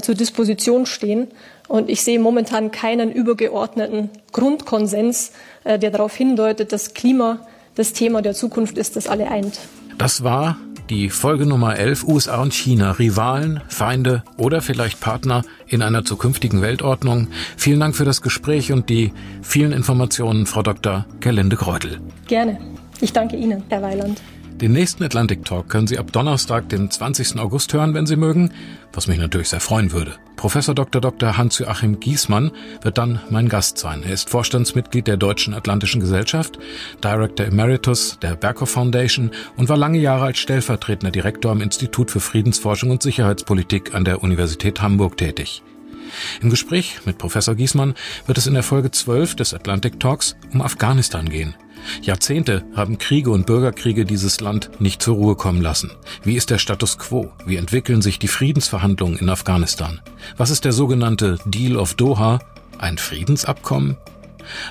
zur 0.01 0.15
Disposition 0.15 0.87
stehen. 0.87 1.29
Und 1.69 1.89
ich 1.89 2.03
sehe 2.03 2.19
momentan 2.19 2.71
keinen 2.71 3.13
übergeordneten 3.13 4.11
Grundkonsens, 4.33 5.33
äh, 5.65 5.79
der 5.79 5.91
darauf 5.91 6.15
hindeutet, 6.15 6.73
dass 6.73 6.95
Klima 6.95 7.39
das 7.75 7.93
Thema 7.93 8.23
der 8.23 8.35
Zukunft 8.35 8.77
ist, 8.79 8.97
das 8.97 9.07
alle 9.07 9.31
eint. 9.31 9.59
Das 9.99 10.23
war 10.23 10.57
die 10.91 11.09
Folge 11.09 11.47
Nummer 11.47 11.79
11 11.79 12.05
USA 12.05 12.43
und 12.43 12.53
China, 12.53 12.93
Rivalen, 12.93 13.61
Feinde 13.69 14.25
oder 14.37 14.61
vielleicht 14.61 15.01
Partner 15.01 15.43
in 15.67 15.81
einer 15.81 16.05
zukünftigen 16.05 16.61
Weltordnung. 16.61 17.29
Vielen 17.57 17.81
Dank 17.81 17.97
für 17.97 18.05
das 18.05 18.21
Gespräch 18.21 18.73
und 18.73 18.91
die 18.91 19.13
vielen 19.41 19.73
Informationen, 19.73 20.47
Frau 20.47 20.63
Dr. 20.63 21.07
Gerlinde 21.21 21.57
Kreutel. 21.57 22.01
Gerne. 22.27 22.59
Ich 23.01 23.13
danke 23.13 23.37
Ihnen, 23.37 23.65
Herr 23.69 23.83
Weiland. 23.83 24.21
Den 24.63 24.75
nächsten 24.75 25.03
Atlantic 25.03 25.45
Talk 25.45 25.69
können 25.69 25.89
Sie 25.89 25.99
ab 25.99 26.13
Donnerstag, 26.13 26.69
den 26.69 26.89
20. 26.89 27.41
August 27.41 27.73
hören, 27.73 27.95
wenn 27.95 28.07
Sie 28.07 28.15
mögen, 28.15 28.53
was 28.93 29.09
mich 29.09 29.19
natürlich 29.19 29.49
sehr 29.49 29.59
freuen 29.59 29.91
würde. 29.91 30.15
Professor 30.37 30.73
Dr. 30.73 31.01
Dr. 31.01 31.37
Hans-Joachim 31.37 31.99
Giesmann 31.99 32.53
wird 32.81 32.97
dann 32.97 33.19
mein 33.29 33.49
Gast 33.49 33.77
sein. 33.79 34.05
Er 34.05 34.13
ist 34.13 34.31
Vorstandsmitglied 34.31 35.09
der 35.09 35.17
Deutschen 35.17 35.55
Atlantischen 35.55 36.01
Gesellschaft, 36.01 36.61
Director 37.03 37.45
Emeritus 37.45 38.21
der 38.23 38.37
Berkhoff 38.37 38.71
Foundation 38.71 39.33
und 39.57 39.69
war 39.69 39.77
lange 39.77 39.99
Jahre 39.99 40.27
als 40.27 40.39
stellvertretender 40.39 41.11
Direktor 41.11 41.51
am 41.51 41.61
Institut 41.61 42.13
für 42.13 42.21
Friedensforschung 42.21 42.93
und 42.93 43.03
Sicherheitspolitik 43.03 43.97
an 43.97 44.05
der 44.05 44.23
Universität 44.23 44.81
Hamburg 44.81 45.17
tätig. 45.17 45.65
Im 46.41 46.51
Gespräch 46.51 47.01
mit 47.05 47.19
Professor 47.19 47.57
Giesmann 47.57 47.95
wird 48.27 48.39
es 48.39 48.47
in 48.47 48.55
der 48.55 48.63
Folge 48.63 48.93
12 48.93 49.35
des 49.35 49.55
Atlantic 49.55 49.99
Talks 49.99 50.37
um 50.53 50.63
Afghanistan 50.63 51.29
gehen. 51.29 51.57
Jahrzehnte 52.03 52.65
haben 52.75 52.99
Kriege 52.99 53.31
und 53.31 53.47
Bürgerkriege 53.47 54.05
dieses 54.05 54.41
Land 54.41 54.71
nicht 54.81 55.03
zur 55.03 55.17
Ruhe 55.17 55.37
kommen 55.37 55.63
lassen. 55.63 55.91
Wie 56.23 56.37
ist 56.37 56.51
der 56.51 56.59
Status 56.59 56.99
quo? 56.99 57.33
Wie 57.47 57.57
entwickeln 57.57 58.03
sich 58.03 58.19
die 58.19 58.29
Friedensverhandlungen 58.29 59.19
in 59.19 59.29
Afghanistan? 59.29 60.01
Was 60.37 60.51
ist 60.51 60.65
der 60.65 60.73
sogenannte 60.73 61.39
Deal 61.45 61.77
of 61.77 61.95
Doha? 61.95 62.41
Ein 62.79 62.99
Friedensabkommen? 62.99 63.97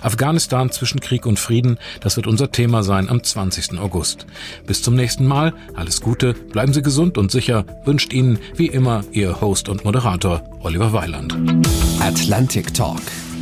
Afghanistan 0.02 0.72
zwischen 0.72 1.00
Krieg 1.00 1.26
und 1.26 1.40
Frieden, 1.40 1.78
das 2.02 2.16
wird 2.16 2.28
unser 2.28 2.52
Thema 2.52 2.84
sein 2.84 3.10
am 3.10 3.24
20. 3.24 3.80
August. 3.80 4.26
Bis 4.66 4.82
zum 4.82 4.96
nächsten 4.96 5.26
Mal, 5.26 5.54
alles 5.76 6.02
Gute, 6.02 6.34
bleiben 6.34 6.74
Sie 6.74 6.82
gesund 6.82 7.18
und 7.18 7.32
sicher, 7.32 7.66
wünscht 7.86 8.14
Ihnen 8.14 8.40
wie 8.56 8.68
immer 8.68 9.04
Ihr 9.12 9.42
Host 9.42 9.70
und 9.70 9.86
Moderator 9.86 10.44
Oliver 10.62 10.94
Weiland. 10.94 11.38
Atlantic 12.00 12.74
Talk. 12.74 13.02